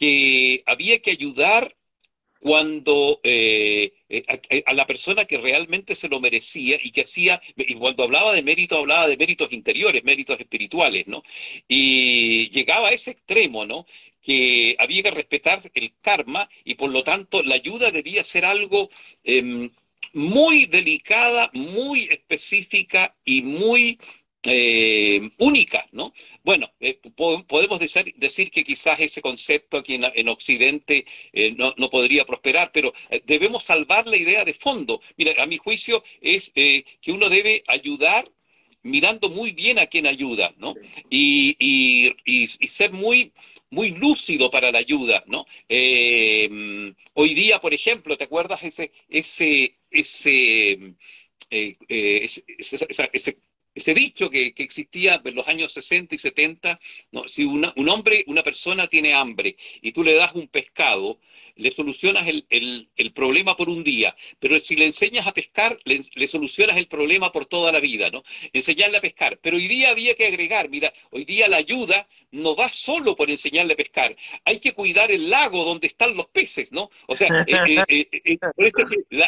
que 0.00 0.62
había 0.64 1.02
que 1.02 1.10
ayudar 1.10 1.76
cuando 2.40 3.20
eh, 3.22 3.92
eh, 4.08 4.64
a, 4.64 4.72
la 4.72 4.86
persona 4.86 5.26
que 5.26 5.36
realmente 5.36 5.94
se 5.94 6.08
lo 6.08 6.20
merecía 6.20 6.78
y 6.82 6.90
que 6.90 7.02
hacía, 7.02 7.42
y 7.54 7.74
cuando 7.74 8.04
hablaba 8.04 8.32
de 8.32 8.42
mérito, 8.42 8.78
hablaba 8.78 9.08
de 9.08 9.18
méritos 9.18 9.52
interiores, 9.52 10.02
méritos 10.02 10.40
espirituales, 10.40 11.06
¿no? 11.06 11.22
Y 11.68 12.48
llegaba 12.48 12.88
a 12.88 12.92
ese 12.92 13.10
extremo, 13.10 13.66
¿no? 13.66 13.86
que 14.22 14.76
había 14.78 15.02
que 15.02 15.10
respetar 15.10 15.62
el 15.74 15.94
karma 16.02 16.48
y 16.64 16.74
por 16.74 16.90
lo 16.90 17.02
tanto 17.02 17.42
la 17.42 17.54
ayuda 17.54 17.90
debía 17.90 18.22
ser 18.22 18.44
algo 18.44 18.90
em, 19.24 19.70
muy 20.12 20.66
delicada, 20.66 21.50
muy 21.54 22.04
específica 22.04 23.16
y 23.24 23.40
muy 23.40 23.98
eh, 24.42 25.30
única, 25.38 25.86
¿no? 25.92 26.14
Bueno, 26.42 26.70
eh, 26.80 26.98
podemos 27.14 27.78
decir, 27.78 28.50
que 28.50 28.64
quizás 28.64 28.98
ese 28.98 29.20
concepto 29.20 29.76
aquí 29.76 29.96
en, 29.96 30.28
Occidente 30.28 31.04
eh, 31.32 31.54
no, 31.54 31.90
podría 31.90 32.24
prosperar, 32.24 32.70
pero 32.72 32.94
debemos 33.26 33.64
salvar 33.64 34.06
la 34.06 34.16
idea 34.16 34.44
de 34.44 34.54
fondo. 34.54 35.02
Mira, 35.18 35.42
a 35.42 35.46
mi 35.46 35.58
juicio 35.58 36.02
es 36.22 36.52
que 36.52 36.84
uno 37.08 37.28
debe 37.28 37.62
ayudar 37.66 38.30
mirando 38.82 39.28
muy 39.28 39.52
bien 39.52 39.78
a 39.78 39.88
quien 39.88 40.06
ayuda, 40.06 40.54
¿no? 40.56 40.74
Y, 41.10 42.14
ser 42.68 42.92
muy, 42.92 43.32
muy 43.68 43.90
lúcido 43.90 44.50
para 44.50 44.72
la 44.72 44.78
ayuda, 44.78 45.22
¿no? 45.26 45.44
hoy 47.14 47.34
día, 47.34 47.60
por 47.60 47.74
ejemplo, 47.74 48.16
¿te 48.16 48.24
acuerdas 48.24 48.62
ese, 48.62 48.92
ese, 49.10 49.76
ese, 49.90 50.94
ese 51.50 52.44
ese 53.12 53.36
dicho 53.74 54.30
que, 54.30 54.52
existía 54.56 55.20
en 55.24 55.34
los 55.34 55.48
años 55.48 55.72
60 55.72 56.14
y 56.14 56.18
70, 56.18 56.80
¿no? 57.12 57.28
si 57.28 57.44
un 57.44 57.88
hombre, 57.88 58.24
una 58.26 58.42
persona 58.42 58.88
tiene 58.88 59.14
hambre 59.14 59.56
y 59.80 59.92
tú 59.92 60.02
le 60.02 60.14
das 60.14 60.34
un 60.34 60.48
pescado, 60.48 61.18
le 61.60 61.70
solucionas 61.70 62.26
el, 62.26 63.12
problema 63.14 63.56
por 63.56 63.68
un 63.68 63.84
día, 63.84 64.16
pero 64.38 64.58
si 64.60 64.76
le 64.76 64.86
enseñas 64.86 65.26
a 65.26 65.32
pescar, 65.32 65.78
le, 65.84 66.28
solucionas 66.28 66.76
el 66.76 66.86
problema 66.86 67.32
por 67.32 67.46
toda 67.46 67.70
la 67.70 67.80
vida, 67.80 68.10
¿no? 68.10 68.22
Enseñarle 68.52 68.98
a 68.98 69.00
pescar. 69.00 69.38
Pero 69.42 69.56
hoy 69.56 69.68
día 69.68 69.90
había 69.90 70.14
que 70.14 70.26
agregar, 70.26 70.68
mira, 70.68 70.92
hoy 71.10 71.24
día 71.24 71.48
la 71.48 71.58
ayuda 71.58 72.08
no 72.32 72.54
va 72.54 72.70
solo 72.70 73.16
por 73.16 73.28
enseñarle 73.28 73.74
a 73.74 73.76
pescar, 73.76 74.16
hay 74.44 74.60
que 74.60 74.72
cuidar 74.72 75.10
el 75.10 75.28
lago 75.28 75.64
donde 75.64 75.88
están 75.88 76.16
los 76.16 76.28
peces, 76.28 76.72
¿no? 76.72 76.90
O 77.06 77.16
sea, 77.16 77.28
eh, 77.46 77.84
eh, 77.88 78.08
eh, 78.12 78.38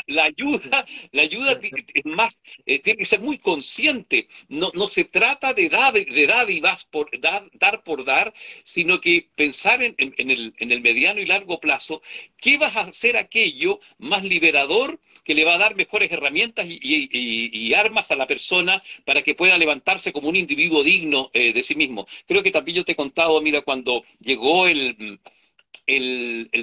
la, 0.07 0.25
ayuda, 0.25 0.87
la 1.11 1.23
ayuda 1.23 1.61
es 1.63 2.05
más, 2.05 2.43
tiene 2.65 2.97
que 2.97 3.05
ser 3.05 3.21
muy 3.21 3.39
consciente, 3.39 4.29
no, 4.49 4.71
no 4.75 4.89
se 4.89 5.05
trata 5.05 5.53
de 5.53 5.69
dar, 5.69 5.93
de 5.93 6.27
dar 6.27 6.51
y 6.51 6.61
vas 6.61 6.85
por, 6.85 7.11
dar, 7.21 7.51
dar 7.55 7.83
por 7.83 8.05
dar, 8.05 8.33
sino 8.65 9.01
que 9.01 9.29
pensar 9.35 9.83
en, 9.83 9.95
en, 9.99 10.31
el, 10.31 10.55
en 10.59 10.73
el 10.73 10.81
mediano 10.81 11.21
y 11.21 11.27
largo 11.27 11.61
plazo 11.61 12.03
¿Qué 12.37 12.57
vas 12.59 12.77
a 12.77 12.83
hacer 12.83 13.17
aquello 13.17 13.81
más 13.99 14.25
liberador 14.25 15.01
que 15.25 15.35
le 15.35 15.45
va 15.45 15.55
a 15.55 15.59
dar 15.59 15.77
mejores 15.77 16.11
herramientas 16.11 16.67
y, 16.69 17.73
armas 17.75 18.11
a 18.11 18.17
la 18.17 18.27
persona 18.27 18.83
para 19.05 19.23
que 19.23 19.35
pueda 19.35 19.57
levantarse 19.57 20.13
como 20.13 20.29
un 20.29 20.37
individuo 20.37 20.83
digno 20.83 21.31
eh, 21.33 21.53
de 21.53 21.63
sí 21.63 21.75
mismo? 21.75 22.07
Creo 22.27 22.43
que 22.43 22.51
también 22.51 22.77
yo 22.79 22.85
te 22.85 22.93
he 22.93 22.97
contado, 22.97 23.41
mira, 23.41 23.63
cuando 23.63 24.05
llegó 24.21 24.67
el, 24.67 25.21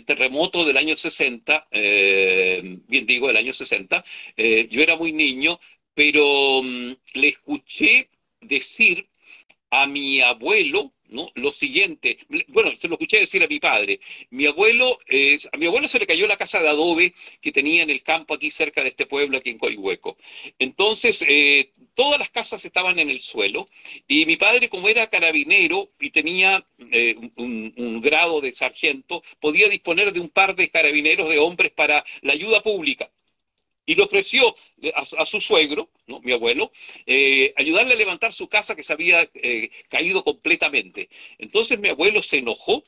terremoto 0.06 0.66
del 0.66 0.78
año 0.78 0.98
60, 0.98 1.68
eh, 1.72 2.62
bien 2.88 3.06
digo, 3.06 3.28
del 3.28 3.38
año 3.38 3.54
60, 3.54 4.04
eh, 4.38 4.68
yo 4.72 4.82
era 4.82 4.96
muy 4.96 5.14
niño, 5.14 5.60
pero 5.94 6.62
mm, 6.64 6.94
le 7.16 7.28
escuché 7.28 8.10
decir 8.42 9.08
a 9.70 9.86
mi 9.86 10.22
abuelo, 10.22 10.94
¿no? 11.10 11.32
Lo 11.36 11.52
siguiente, 11.52 12.20
bueno, 12.48 12.76
se 12.76 12.88
lo 12.88 12.96
escuché 12.96 13.20
decir 13.20 13.44
a 13.44 13.48
mi 13.48 13.60
padre. 13.60 14.00
Mi 14.30 14.46
abuelo, 14.46 15.00
a 15.52 15.58
mi 15.58 15.66
abuelo 15.66 15.88
se 15.88 16.00
le 16.00 16.08
cayó 16.08 16.28
la 16.28 16.38
casa 16.38 16.62
de 16.62 16.70
adobe 16.70 17.14
que 17.42 17.52
tenía 17.52 17.84
en 17.84 17.90
el 17.90 18.04
campo 18.04 18.34
aquí 18.34 18.52
cerca 18.52 18.84
de 18.84 18.90
este 18.90 19.06
pueblo, 19.06 19.38
aquí 19.38 19.50
en 19.50 19.58
Coihueco. 19.58 20.18
Entonces, 20.60 21.24
eh, 21.28 21.72
todas 21.96 22.20
las 22.20 22.30
casas 22.30 22.64
estaban 22.64 23.00
en 23.00 23.10
el 23.10 23.20
suelo 23.22 23.70
y 24.08 24.26
mi 24.26 24.38
padre, 24.38 24.70
como 24.70 24.90
era 24.90 25.08
carabinero 25.08 25.90
y 26.00 26.12
tenía 26.12 26.66
eh, 26.92 27.16
un, 27.36 28.02
grado 28.02 28.40
de 28.42 28.52
sargento, 28.54 29.24
podía 29.40 29.68
disponer 29.68 30.14
de 30.14 30.20
un 30.20 30.30
par 30.30 30.56
de 30.56 30.70
carabineros 30.70 31.30
de 31.30 31.40
hombres 31.40 31.72
para 31.72 32.06
la 32.22 32.34
ayuda 32.34 32.62
pública 32.64 33.12
y 33.90 33.96
le 33.96 34.04
ofreció 34.04 34.56
a, 34.94 35.26
su 35.26 35.42
suegro, 35.42 35.90
¿no? 36.06 36.20
mi 36.20 36.32
abuelo, 36.32 36.72
eh, 37.08 37.56
ayudarle 37.58 37.94
a 37.94 37.98
levantar 37.98 38.36
su 38.36 38.48
casa 38.48 38.76
que 38.76 38.84
se 38.84 38.94
había 38.94 39.28
eh, 39.34 39.72
caído 39.90 40.24
completamente. 40.24 41.10
Entonces 41.40 41.80
mi 41.80 41.88
abuelo 41.88 42.22
se 42.22 42.38
enojó 42.38 42.84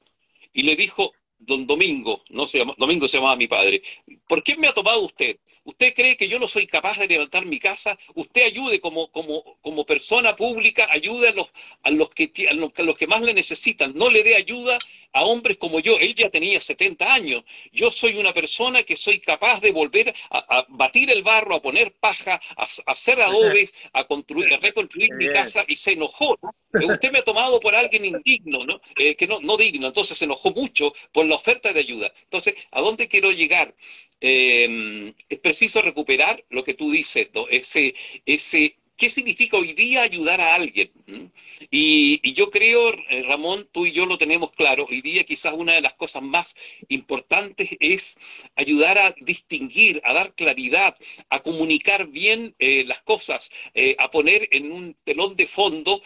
y 0.54 0.62
le 0.62 0.76
dijo, 0.76 1.12
don 1.40 1.66
Domingo, 1.66 2.24
no 2.30 2.48
se 2.48 2.60
llama, 2.60 2.76
Domingo 2.78 3.08
se 3.08 3.18
llamaba 3.18 3.36
mi 3.36 3.48
padre, 3.48 3.82
¿por 4.28 4.44
qué 4.44 4.56
me 4.58 4.68
ha 4.68 4.76
tomado 4.76 5.02
usted? 5.02 5.40
¿Usted 5.64 5.96
cree 5.96 6.18
que 6.18 6.28
yo 6.28 6.38
no 6.38 6.48
soy 6.48 6.68
capaz 6.68 7.00
de 7.00 7.08
levantar 7.08 7.48
mi 7.48 7.60
casa? 7.60 7.98
Usted 8.14 8.44
ayude 8.44 8.80
como, 8.80 9.12
como, 9.12 9.58
como 9.62 9.86
persona 9.88 10.36
pública, 10.36 10.88
ayude 10.92 11.30
a 11.30 11.34
los, 11.34 11.48
a, 11.82 11.90
los 11.90 12.12
que, 12.12 12.32
a 12.48 12.54
los, 12.54 12.98
que 12.98 13.08
más 13.08 13.22
le 13.22 13.34
necesitan, 13.34 13.94
no 13.96 14.10
le 14.10 14.24
dé 14.24 14.36
ayuda 14.36 14.78
a 15.14 15.24
hombres 15.24 15.58
como 15.58 15.80
yo. 15.80 16.00
Él 16.00 16.16
ya 16.16 16.30
tenía 16.30 16.62
70 16.62 17.14
años. 17.14 17.44
Yo 17.72 17.92
soy 17.92 18.18
una 18.18 18.34
persona 18.34 18.84
que 18.84 18.98
soy 18.98 19.20
capaz 19.20 19.60
de 19.60 19.72
volver 19.72 20.14
a, 20.30 20.66
batir 20.70 21.10
el 21.12 21.24
barro, 21.24 21.56
a 21.56 21.62
poner 21.62 21.94
paja, 21.94 22.42
a, 22.56 22.68
hacer 22.88 23.22
adobes, 23.22 23.74
a, 23.94 24.06
construir, 24.06 24.54
a 24.54 24.58
reconstruir 24.58 25.10
mi 25.16 25.30
casa 25.30 25.64
y 25.68 25.76
se 25.76 25.94
enojó. 25.94 26.38
Eh, 26.74 26.86
usted 26.86 27.12
me 27.12 27.20
ha 27.20 27.24
tomado 27.24 27.60
por 27.60 27.76
alguien 27.76 28.06
indigno, 28.06 28.66
¿no? 28.66 28.82
Eh, 28.96 29.16
que 29.16 29.28
no, 29.28 29.40
no 29.42 29.58
digno. 29.58 29.88
Entonces 29.88 30.18
se 30.18 30.26
enojó 30.26 30.52
mucho 30.52 30.94
por 31.12 31.26
la 31.26 31.36
oferta 31.36 31.74
de 31.74 31.80
ayuda. 31.80 32.12
Entonces, 32.24 32.56
¿a 32.72 32.82
dónde 32.82 33.08
quiero 33.08 33.32
llegar? 33.32 33.76
Eh, 34.24 35.14
es 35.30 35.40
preciso 35.40 35.82
recuperar 35.82 36.44
lo 36.50 36.64
que 36.64 36.76
tú 36.76 36.92
dices, 36.92 37.32
¿no? 37.34 37.48
ese, 37.48 37.96
ese 38.26 38.76
¿Qué 39.02 39.10
significa 39.10 39.58
hoy 39.58 39.74
día 39.74 40.04
ayudar 40.04 40.40
a 40.42 40.54
alguien? 40.54 40.92
¿Mm? 41.08 41.26
Y, 41.72 42.34
yo 42.34 42.52
creo, 42.52 42.94
eh, 43.10 43.24
Ramón, 43.24 43.68
tú 43.72 43.88
y 43.88 43.94
yo 43.94 44.06
lo 44.06 44.20
tenemos 44.20 44.52
claro, 44.52 44.86
hoy 44.88 45.02
día 45.02 45.24
quizás 45.24 45.54
una 45.54 45.74
de 45.74 45.82
las 45.82 45.96
cosas 45.96 46.22
más 46.22 46.56
importantes 46.88 47.70
es 47.80 48.20
ayudar 48.56 49.00
a 49.00 49.16
distinguir, 49.20 50.02
a 50.04 50.14
dar 50.14 50.36
claridad, 50.36 50.96
a 51.32 51.40
comunicar 51.40 52.10
bien 52.10 52.54
eh, 52.60 52.84
las 52.86 53.02
cosas, 53.02 53.50
eh, 53.74 53.96
a 53.98 54.12
poner 54.12 54.48
en 54.52 54.72
un 54.72 54.96
telón 55.04 55.36
de 55.36 55.48
fondo, 55.48 56.04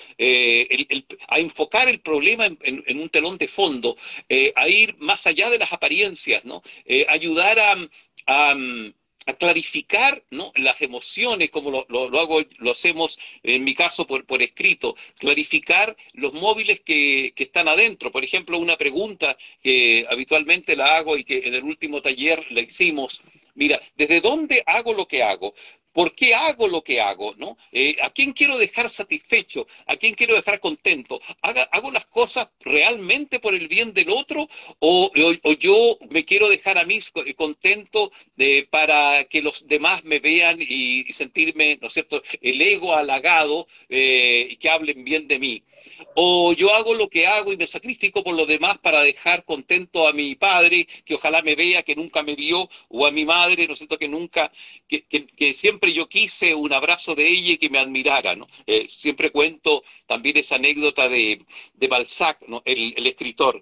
a 1.27 1.39
enfocar 1.39 1.89
el 1.89 1.99
problema 1.99 2.45
en, 2.45 2.97
un 2.97 3.10
telón 3.10 3.38
de 3.38 3.49
fondo, 3.49 3.97
a 4.55 4.69
ir 4.69 4.95
más 4.99 5.27
allá 5.27 5.49
de 5.49 5.58
las 5.60 5.73
apariencias, 5.73 6.45
¿no? 6.45 6.63
ayudar 7.10 7.60
a 7.60 7.75
a 8.27 8.55
clarificar 9.33 10.23
¿no? 10.29 10.51
las 10.55 10.81
emociones, 10.81 11.49
como 11.49 11.71
lo, 11.71 11.85
lo, 11.89 12.19
hago, 12.19 12.41
lo 12.59 12.71
hacemos 12.71 13.19
en 13.43 13.63
mi 13.63 13.73
caso 13.73 14.05
por, 14.05 14.25
por 14.25 14.41
escrito, 14.41 14.95
clarificar 15.17 15.95
los 16.13 16.33
móviles 16.33 16.81
que, 16.81 17.33
que, 17.35 17.43
están 17.43 17.67
adentro. 17.67 18.11
Por 18.11 18.23
ejemplo, 18.23 18.59
una 18.59 18.77
pregunta 18.77 19.38
que 19.61 20.05
habitualmente 20.09 20.75
la 20.75 20.97
hago 20.97 21.17
y 21.17 21.23
que 21.23 21.39
en 21.39 21.55
el 21.55 21.63
último 21.63 22.01
taller 22.01 22.45
la 22.51 22.61
hicimos, 22.61 23.21
mira, 23.55 23.81
¿desde 23.95 24.21
dónde 24.21 24.63
hago 24.65 24.93
lo 24.93 25.07
que 25.07 25.23
hago? 25.23 25.55
¿Por 25.95 26.13
qué 26.13 26.36
hago 26.36 26.67
lo 26.67 26.84
que 26.84 26.99
hago? 26.99 27.36
¿no? 27.38 27.58
Eh, 27.71 27.95
¿A 28.01 28.10
quién 28.10 28.34
quiero 28.34 28.58
dejar 28.58 28.89
satisfecho? 28.89 29.65
¿A 29.88 29.95
quién 29.95 30.13
quiero 30.13 30.36
dejar 30.36 30.60
contento? 30.60 31.21
¿Hago 31.41 31.89
las 31.89 32.05
cosas 32.08 32.49
realmente 32.60 33.39
por 33.39 33.55
el 33.55 33.69
bien 33.69 33.93
del 33.93 34.10
otro? 34.10 34.49
¿O, 34.79 35.10
yo 35.58 35.97
me 36.10 36.25
quiero 36.25 36.49
dejar 36.49 36.77
a 36.77 36.84
mí 36.84 36.99
contento 37.38 38.12
eh, 38.38 38.67
para 38.69 39.23
que 39.23 39.41
los 39.41 39.65
demás 39.65 40.03
me 40.03 40.19
vean 40.19 40.58
y, 40.60 41.05
sentirme, 41.13 41.77
¿no 41.81 41.88
es 41.88 41.93
cierto?, 41.93 42.21
el 42.41 42.62
ego 42.62 42.93
halagado 42.93 43.65
eh, 43.88 44.47
y 44.49 44.58
que 44.58 44.69
hablen 44.69 45.05
bien 45.05 45.29
de 45.29 45.39
mí 45.39 45.63
o 46.15 46.53
yo 46.53 46.73
hago 46.73 46.93
lo 46.93 47.10
que 47.10 47.27
hago 47.27 47.53
y 47.53 47.58
me 47.58 47.67
sacrifico 47.67 48.23
por 48.23 48.36
los 48.36 48.47
demás 48.47 48.77
para 48.77 49.01
dejar 49.01 49.43
contento 49.43 50.08
a 50.08 50.13
mi 50.13 50.36
padre, 50.36 50.88
que 51.05 51.15
ojalá 51.15 51.41
me 51.41 51.55
vea, 51.55 51.84
que 51.84 51.95
nunca 51.95 52.23
me 52.23 52.36
vio, 52.36 52.69
o 52.89 53.05
a 53.05 53.12
mi 53.12 53.25
madre, 53.25 53.67
¿no 53.67 53.73
es 53.73 53.79
cierto?, 53.79 53.97
que 53.97 54.08
nunca, 54.08 54.51
que, 54.87 55.53
siempre 55.53 55.93
yo 55.93 56.07
quise 56.07 56.53
un 56.55 56.73
abrazo 56.73 57.15
de 57.15 57.27
ella 57.27 57.53
y 57.53 57.57
que 57.57 57.69
me 57.69 57.79
admirara, 57.79 58.35
¿no? 58.35 58.47
Eh, 58.67 58.87
siempre 58.89 59.31
cuento 59.31 59.83
también 60.07 60.37
esa 60.37 60.55
anécdota 60.55 61.09
de, 61.09 61.45
de 61.73 61.87
Balzac, 61.87 62.41
¿no? 62.47 62.61
el 62.65 63.05
escritor. 63.07 63.61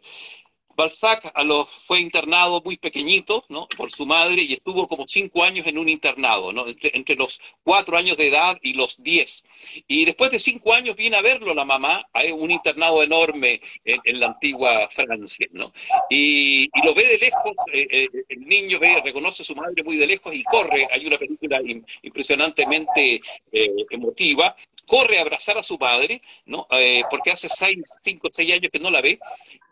Balzac 0.76 1.32
a 1.34 1.44
los, 1.44 1.70
fue 1.86 2.00
internado 2.00 2.62
muy 2.64 2.78
pequeñito, 2.78 3.46
¿no? 3.50 3.68
Por 3.78 3.92
su 3.92 4.06
madre 4.06 4.42
y 4.42 4.54
estuvo 4.54 4.88
como 4.88 5.08
cinco 5.08 5.44
años 5.44 5.68
en 5.68 5.78
un 5.78 5.90
internado, 5.90 6.52
¿no? 6.52 6.66
Entre, 6.68 7.16
los 7.16 7.40
cuatro 7.64 7.98
años 7.98 8.18
de 8.18 8.28
edad 8.28 8.58
y 8.62 8.74
los 8.74 9.02
diez. 9.02 9.44
Y 9.88 10.06
después 10.06 10.32
de 10.32 10.40
cinco 10.40 10.74
años 10.74 10.96
viene 10.96 11.18
a 11.18 11.22
verlo 11.22 11.54
la 11.54 11.66
mamá, 11.66 12.08
hay 12.12 12.32
un 12.32 12.52
internado 12.52 13.04
enorme 13.04 13.62
en, 13.86 14.20
la 14.20 14.28
antigua 14.28 14.90
Francia, 14.90 15.48
¿no? 15.52 15.74
Y, 16.10 16.70
lo 16.84 16.94
ve 16.94 17.08
de 17.08 17.18
lejos, 17.18 17.56
eh, 17.72 17.88
eh, 17.90 18.08
el 18.30 18.48
niño 18.48 18.80
ve, 18.80 19.02
reconoce 19.04 19.44
a 19.44 19.46
su 19.46 19.56
madre 19.56 19.84
muy 19.84 19.98
de 19.98 20.08
lejos 20.08 20.34
y 20.34 20.44
corre. 20.44 20.88
Hay 20.92 21.06
una 21.06 21.18
película 21.18 21.62
impresionantemente 22.02 23.22
eh, 23.52 23.86
emotiva 23.90 24.56
corre 24.86 25.18
a 25.18 25.22
abrazar 25.22 25.58
a 25.58 25.64
su 25.64 25.78
madre, 25.78 26.22
¿no? 26.46 26.68
porque 27.10 27.32
hace 27.32 27.50
seis, 27.50 27.78
cinco, 28.02 28.28
seis 28.30 28.54
años 28.54 28.72
que 28.72 28.80
no 28.80 28.90
la 28.90 29.02
ve, 29.02 29.20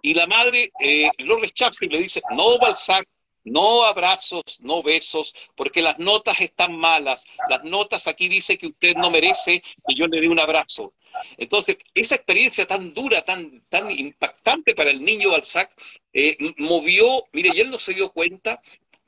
y 0.02 0.14
la 0.14 0.28
madre 0.28 0.72
eh, 0.80 1.10
lo 1.20 1.38
rechaza 1.38 1.86
y 1.86 1.90
le 1.90 2.00
dice, 2.00 2.22
no, 2.32 2.58
Balzac, 2.58 3.08
No 3.44 3.84
abrazos, 3.84 4.60
no 4.60 4.84
besos, 4.84 5.34
porque 5.56 5.82
las 5.82 5.98
notas 5.98 6.40
están 6.40 6.78
malas. 6.78 7.26
Las 7.50 7.64
notas 7.64 8.06
aquí 8.06 8.30
dice 8.30 8.56
que 8.56 8.68
usted 8.68 8.96
no 8.96 9.10
merece 9.10 9.64
que 9.88 9.96
yo 9.96 10.06
le 10.06 10.22
dé 10.22 10.28
un 10.28 10.40
abrazo. 10.40 10.94
Entonces, 11.38 11.78
esa 11.96 12.16
experiencia 12.16 12.68
tan 12.68 12.94
dura, 12.94 13.24
tan, 13.24 13.64
tan 13.68 13.90
impactante 13.90 14.76
para 14.76 14.92
el 14.92 15.04
niño 15.04 15.32
Balzac, 15.32 15.72
eh, 16.14 16.38
movió, 16.58 17.24
mire, 17.32 17.50
y 17.54 17.62
él 17.62 17.72
no 17.72 17.80
se 17.80 17.96
dio 17.96 18.12
cuenta 18.12 18.62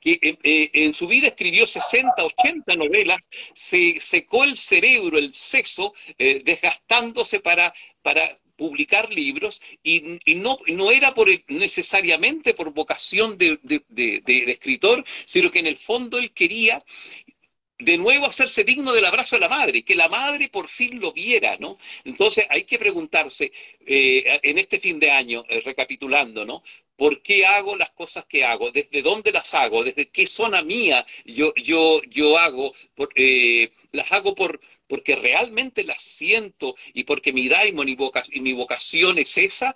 que 0.03 0.19
eh, 0.21 0.37
eh, 0.43 0.69
en 0.73 0.93
su 0.93 1.07
vida 1.07 1.27
escribió 1.27 1.65
60, 1.65 2.13
80 2.17 2.75
novelas, 2.75 3.29
se 3.53 3.97
secó 3.99 4.43
el 4.43 4.55
cerebro, 4.57 5.17
el 5.17 5.33
sexo, 5.33 5.93
desgastándose 6.17 7.39
para, 7.39 7.73
para 8.01 8.37
publicar 8.55 9.11
libros 9.11 9.61
y, 9.83 10.19
no, 10.35 10.59
no, 10.67 10.91
era 10.91 11.13
por, 11.13 11.27
necesariamente 11.47 12.53
por 12.53 12.73
vocación 12.73 13.37
de, 13.37 13.59
escritor, 14.47 15.03
sino 15.25 15.51
que 15.51 15.59
en 15.59 15.67
el 15.67 15.77
fondo 15.77 16.17
él 16.17 16.31
quería 16.33 16.83
de 17.79 17.97
nuevo 17.97 18.27
hacerse 18.27 18.63
digno 18.63 18.93
del 18.93 19.05
abrazo 19.05 19.35
de 19.35 19.41
la 19.41 19.49
madre, 19.49 19.83
que 19.83 19.95
la 19.95 20.07
madre 20.07 20.47
por 20.47 20.69
fin 20.69 20.99
lo 21.01 21.11
viera, 21.11 21.57
¿no? 21.57 21.77
Entonces 22.05 22.45
hay 22.49 22.63
que 22.63 22.79
preguntarse 22.79 23.51
eh, 23.85 24.39
en 24.41 24.57
este 24.57 24.79
fin 24.79 24.99
de 24.99 25.11
año, 25.11 25.43
eh, 25.49 25.61
recapitulando, 25.61 26.45
¿no? 26.45 26.63
¿Por 26.95 27.21
qué 27.21 27.45
hago 27.45 27.75
las 27.75 27.91
cosas 27.91 28.25
que 28.25 28.43
hago? 28.43 28.71
¿Desde 28.71 29.01
dónde 29.01 29.31
las 29.31 29.53
hago? 29.53 29.83
¿Desde 29.83 30.09
qué 30.09 30.27
zona 30.27 30.61
mía 30.61 31.05
yo, 31.25 31.53
yo, 31.55 32.01
yo 32.09 32.37
hago? 32.37 32.73
Eh, 33.15 33.71
¿Las 33.91 34.11
hago 34.11 34.35
por, 34.35 34.59
porque 34.93 35.15
realmente 35.15 35.83
las 35.83 36.03
siento 36.03 36.75
y 36.93 37.03
porque 37.03 37.33
mi 37.33 37.47
daimon 37.47 37.89
y, 37.89 37.97
mi 38.41 38.53
vocación 38.53 39.17
es 39.17 39.37
esa, 39.39 39.73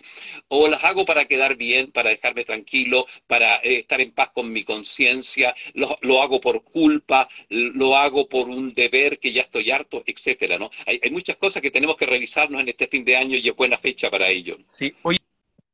o 0.48 0.68
las 0.68 0.84
hago 0.84 1.06
para 1.06 1.26
quedar 1.26 1.56
bien, 1.56 1.92
para 1.92 2.12
dejarme 2.12 2.46
tranquilo, 2.46 3.08
para 3.26 3.58
eh, 3.58 3.80
estar 3.80 4.00
en 4.00 4.12
paz 4.12 4.30
con 4.30 4.52
mi 4.52 4.64
conciencia, 4.64 5.56
lo, 5.74 6.22
hago 6.22 6.40
por 6.40 6.64
culpa, 6.64 7.28
lo 7.50 7.96
hago 7.96 8.28
por 8.28 8.48
un 8.48 8.76
deber 8.76 9.18
que 9.18 9.32
ya 9.32 9.42
estoy 9.42 9.72
harto, 9.72 10.04
etcétera, 10.06 10.60
¿no? 10.60 10.70
Hay, 10.86 11.00
muchas 11.10 11.38
cosas 11.38 11.64
que 11.64 11.72
tenemos 11.72 11.98
que 11.98 12.06
revisarnos 12.06 12.62
en 12.62 12.70
este 12.70 12.88
fin 12.88 13.04
de 13.04 13.16
año 13.16 13.38
y 13.38 13.50
es 13.50 13.56
buena 13.56 13.80
fecha 13.80 14.12
para 14.12 14.30
ello. 14.30 14.58
Sí, 14.68 14.94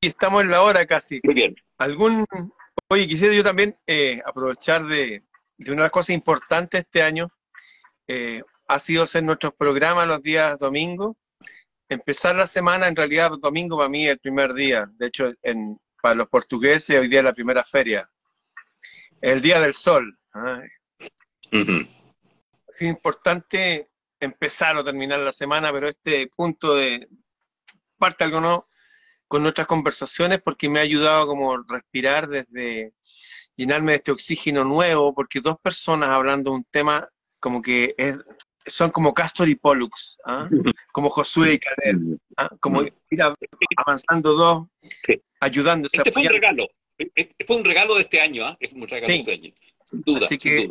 estamos 0.07 0.41
en 0.41 0.51
la 0.51 0.61
hora 0.61 0.85
casi. 0.85 1.19
Muy 1.23 1.33
bien. 1.33 1.55
¿Algún... 1.77 2.25
Oye, 2.89 3.07
quisiera 3.07 3.33
yo 3.33 3.43
también 3.43 3.77
eh, 3.87 4.21
aprovechar 4.25 4.85
de, 4.85 5.23
de, 5.57 5.71
una 5.71 5.81
de 5.81 5.85
las 5.85 5.91
cosas 5.91 6.11
importantes 6.11 6.81
este 6.81 7.01
año. 7.01 7.29
Eh, 8.07 8.41
ha 8.67 8.79
sido 8.79 9.03
hacer 9.03 9.23
nuestros 9.23 9.53
programas 9.53 10.07
los 10.07 10.21
días 10.21 10.57
domingos. 10.59 11.15
Empezar 11.89 12.35
la 12.35 12.47
semana, 12.47 12.87
en 12.87 12.95
realidad, 12.95 13.31
domingo 13.39 13.77
para 13.77 13.89
mí 13.89 14.05
es 14.05 14.13
el 14.13 14.19
primer 14.19 14.53
día. 14.53 14.85
De 14.97 15.07
hecho, 15.07 15.31
en, 15.41 15.79
para 16.01 16.15
los 16.15 16.27
portugueses, 16.27 16.99
hoy 16.99 17.07
día 17.07 17.19
es 17.19 17.25
la 17.25 17.33
primera 17.33 17.63
feria. 17.63 18.09
El 19.21 19.41
día 19.41 19.59
del 19.61 19.73
sol. 19.73 20.17
Es 22.67 22.81
importante 22.81 23.89
empezar 24.19 24.75
o 24.75 24.83
terminar 24.83 25.19
la 25.19 25.31
semana, 25.31 25.71
pero 25.71 25.87
este 25.87 26.27
punto 26.27 26.75
de 26.75 27.07
parte 27.97 28.23
algo 28.23 28.41
no 28.41 28.63
con 29.27 29.43
nuestras 29.43 29.67
conversaciones 29.67 30.41
porque 30.43 30.69
me 30.69 30.79
ha 30.79 30.83
ayudado 30.83 31.27
como 31.27 31.57
respirar 31.63 32.27
desde 32.27 32.93
llenarme 33.55 33.93
de 33.93 33.97
este 33.97 34.11
oxígeno 34.11 34.63
nuevo, 34.63 35.13
porque 35.13 35.41
dos 35.41 35.57
personas 35.61 36.09
hablando 36.09 36.51
de 36.51 36.57
un 36.57 36.63
tema 36.65 37.07
como 37.39 37.61
que 37.61 37.93
es 37.97 38.17
son 38.65 38.91
como 38.91 39.13
Castor 39.13 39.49
y 39.49 39.55
Pollux, 39.55 40.17
¿ah? 40.25 40.49
como 40.93 41.09
Josué 41.09 41.53
y 41.53 41.59
Caleb, 41.59 42.17
¿ah? 42.37 42.49
como 42.59 42.83
ir 42.83 43.21
avanzando 43.75 44.33
dos, 44.33 44.67
ayudándose. 45.39 45.97
Este 45.97 46.11
fue 46.11 46.21
un 46.21 46.29
regalo, 46.29 46.67
este 46.97 47.45
fue 47.45 47.57
un 47.57 47.65
regalo 47.65 47.95
de 47.95 48.03
este 48.03 48.21
año, 48.21 48.45
¿ah? 48.45 48.57
es 48.59 48.73
un 48.73 48.87
regalo 48.87 49.07
de 49.07 49.19
este 49.19 49.33
año, 49.33 49.53
sin 49.85 50.01
duda, 50.01 50.25
Así 50.25 50.37
que 50.37 50.69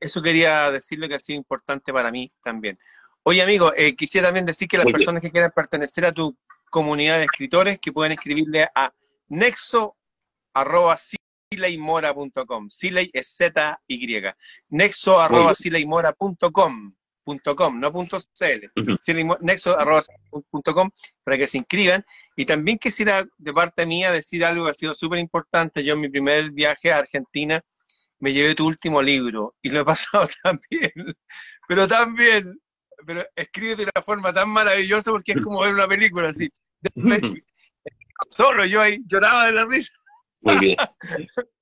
Eso 0.00 0.22
quería 0.22 0.70
decirle 0.70 1.08
que 1.08 1.14
ha 1.14 1.20
sido 1.20 1.38
importante 1.38 1.92
para 1.92 2.10
mí 2.10 2.30
también. 2.42 2.78
Oye, 3.22 3.40
amigo, 3.40 3.72
eh, 3.74 3.96
quisiera 3.96 4.28
también 4.28 4.44
decir 4.44 4.68
que 4.68 4.76
las 4.76 4.86
personas 4.86 5.22
que 5.22 5.30
quieran 5.30 5.50
pertenecer 5.54 6.04
a 6.04 6.12
tu 6.12 6.36
comunidad 6.74 7.18
de 7.18 7.24
escritores, 7.26 7.78
que 7.78 7.92
pueden 7.92 8.10
escribirle 8.10 8.68
a 8.74 8.92
nexo 9.28 9.96
arroba 10.52 10.96
sileymora.com. 11.52 12.68
Siley 12.68 13.10
es 13.12 13.28
Z-Y. 13.36 14.34
Nexo 14.70 15.20
arroba 15.20 15.54
sileymora.com 15.54 16.92
.com, 17.56 17.80
no 17.80 17.90
.cl, 17.90 18.70
nexo.com 19.40 20.90
para 21.22 21.38
que 21.38 21.46
se 21.46 21.58
inscriban. 21.58 22.04
Y 22.36 22.44
también 22.44 22.76
quisiera, 22.76 23.24
de 23.38 23.52
parte 23.52 23.86
mía, 23.86 24.10
decir 24.10 24.44
algo 24.44 24.64
que 24.64 24.72
ha 24.72 24.74
sido 24.74 24.94
súper 24.94 25.20
importante. 25.20 25.84
Yo 25.84 25.94
en 25.94 26.00
mi 26.00 26.08
primer 26.08 26.50
viaje 26.50 26.92
a 26.92 26.98
Argentina 26.98 27.62
me 28.18 28.32
llevé 28.32 28.56
tu 28.56 28.66
último 28.66 29.00
libro 29.00 29.54
y 29.62 29.68
lo 29.70 29.80
he 29.80 29.84
pasado 29.94 30.28
tan 30.42 30.60
bien, 30.68 30.92
pero 31.68 31.86
tan 31.86 32.14
bien, 32.14 32.60
pero 33.04 33.24
escribe 33.36 33.76
de 33.76 33.82
una 33.84 34.02
forma 34.02 34.32
tan 34.32 34.48
maravillosa 34.48 35.10
porque 35.10 35.32
es 35.32 35.40
como 35.42 35.60
ver 35.60 35.74
una 35.74 35.88
película 35.88 36.28
así. 36.28 36.50
Solo 38.30 38.64
yo 38.64 38.80
ahí 38.80 39.00
lloraba 39.06 39.46
de 39.46 39.52
la 39.52 39.64
risa. 39.64 39.92
Muy 40.42 40.58
bien. 40.58 40.76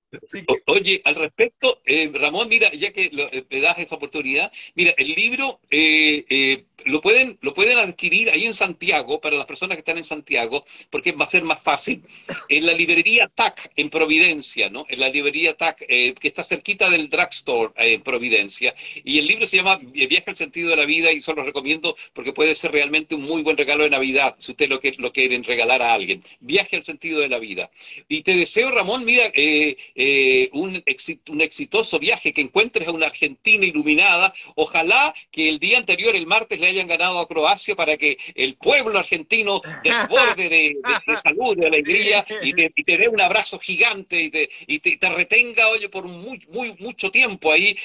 Oye, 0.67 1.01
al 1.05 1.15
respecto, 1.15 1.81
eh, 1.87 2.11
Ramón, 2.13 2.49
mira, 2.49 2.71
ya 2.73 2.93
que 2.93 3.11
eh, 3.13 3.45
me 3.49 3.61
das 3.61 3.79
esa 3.79 3.95
oportunidad, 3.95 4.53
mira, 4.75 4.95
el 4.99 5.13
libro 5.13 5.61
eh, 5.71 6.65
lo 6.85 7.01
pueden 7.01 7.39
lo 7.41 7.55
pueden 7.55 7.79
adquirir 7.79 8.29
ahí 8.31 8.45
en 8.45 8.53
Santiago, 8.55 9.21
para 9.21 9.37
las 9.37 9.47
personas 9.47 9.77
que 9.77 9.81
están 9.81 9.97
en 9.97 10.05
Santiago, 10.05 10.67
porque 10.91 11.13
va 11.13 11.25
a 11.25 11.31
ser 11.31 11.45
más 11.45 11.63
fácil, 11.63 12.03
en 12.49 12.67
la 12.67 12.73
librería 12.73 13.31
TAC 13.35 13.73
en 13.77 13.89
Providencia, 13.89 14.69
¿no? 14.69 14.85
En 14.89 15.01
la 15.01 15.09
librería 15.09 15.55
TAC, 15.55 15.79
que 15.79 16.17
está 16.23 16.45
cerquita 16.45 16.91
del 16.91 17.09
drugstore 17.09 17.73
en 17.77 18.03
Providencia. 18.03 18.75
Y 19.05 19.19
el 19.19 19.27
libro 19.27 19.47
se 19.47 19.57
llama 19.57 19.81
Viaje 19.83 20.31
al 20.31 20.37
sentido 20.37 20.71
de 20.71 20.77
la 20.77 20.85
vida 20.85 21.13
y 21.13 21.21
solo 21.21 21.43
lo 21.43 21.47
recomiendo 21.47 21.97
porque 22.13 22.33
puede 22.33 22.55
ser 22.55 22.73
realmente 22.73 23.15
un 23.15 23.23
muy 23.23 23.43
buen 23.43 23.57
regalo 23.57 23.85
de 23.85 23.91
Navidad, 23.91 24.35
si 24.39 24.53
usted 24.53 24.69
lo, 24.69 24.81
que, 24.81 24.93
lo 24.99 25.13
quieren 25.13 25.45
regalar 25.45 25.81
a 25.83 25.95
alguien. 25.95 26.23
Viaje 26.41 26.77
al 26.77 26.85
sentido 26.85 27.21
de 27.21 27.29
la 27.29 27.39
vida. 27.39 27.71
Y 28.09 28.23
te 28.23 28.37
deseo, 28.37 28.71
Ramón, 28.71 29.05
mira, 29.05 29.31
eh, 29.35 29.77
eh, 30.05 30.50
un, 30.53 30.82
un 31.28 31.40
exitoso 31.40 32.00
viaje, 32.00 32.32
que 32.32 32.40
encuentres 32.40 32.88
a 32.88 32.90
una 32.90 33.07
Argentina 33.07 33.64
iluminada. 33.64 34.34
Ojalá 34.57 35.14
que 35.30 35.48
el 35.48 35.61
día 35.61 35.78
anterior, 35.78 36.16
el 36.16 36.26
martes, 36.26 36.59
le 36.59 36.66
hayan 36.66 36.88
ganado 36.88 37.20
a 37.20 37.28
Croacia 37.28 37.76
para 37.76 37.96
que 37.96 38.18
el 38.34 38.57
pueblo 38.57 38.98
argentino 38.98 39.62
desborde 39.84 40.48
de, 40.48 40.76
salud, 41.22 41.57
de 41.57 41.68
alegría 41.68 42.26
y 42.42 42.53
te, 42.53 42.98
dé 42.98 43.09
un 43.09 43.20
abrazo 43.20 43.61
gigante 43.61 44.20
y 44.20 44.30
te, 44.30 44.50
y 44.66 44.80
te, 44.80 45.09
retenga, 45.09 45.68
oye, 45.68 45.88
por 45.88 46.07
muy, 46.07 46.44
muy, 46.48 46.74
mucho 46.80 47.12
tiempo 47.12 47.53
ahí, 47.53 47.76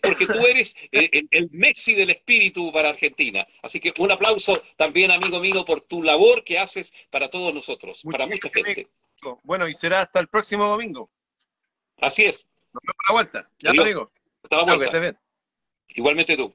porque 0.00 0.26
tú 0.26 0.46
eres 0.46 0.74
eh, 0.90 1.10
el, 1.12 1.28
el, 1.30 1.50
Messi 1.50 1.94
del 1.94 2.08
espíritu 2.08 2.72
para 2.72 2.88
Argentina. 2.88 3.46
Así 3.62 3.78
que 3.78 3.92
un 3.98 4.10
aplauso 4.10 4.62
también, 4.78 5.10
amigo 5.10 5.38
mío, 5.38 5.66
por 5.66 5.82
tu 5.82 6.02
labor 6.02 6.44
que 6.44 6.58
haces 6.58 6.94
para 7.10 7.28
todos 7.28 7.52
nosotros, 7.52 8.00
para 8.10 8.26
mucha 8.26 8.48
gente. 8.48 8.88
Bueno, 9.42 9.68
y 9.68 9.74
será 9.74 10.00
hasta 10.02 10.20
el 10.20 10.28
próximo 10.28 10.66
domingo. 10.66 11.10
Así 12.00 12.24
es. 12.24 12.46
Nos 12.72 12.82
vemos 12.82 12.96
la 13.08 13.12
vuelta. 13.12 13.50
Ya 13.60 13.72
te 13.72 13.84
digo. 13.84 14.10
Hasta 14.42 14.56
la 14.56 14.76
vuelta. 14.76 15.20
Igualmente 15.88 16.36
tú. 16.36 16.54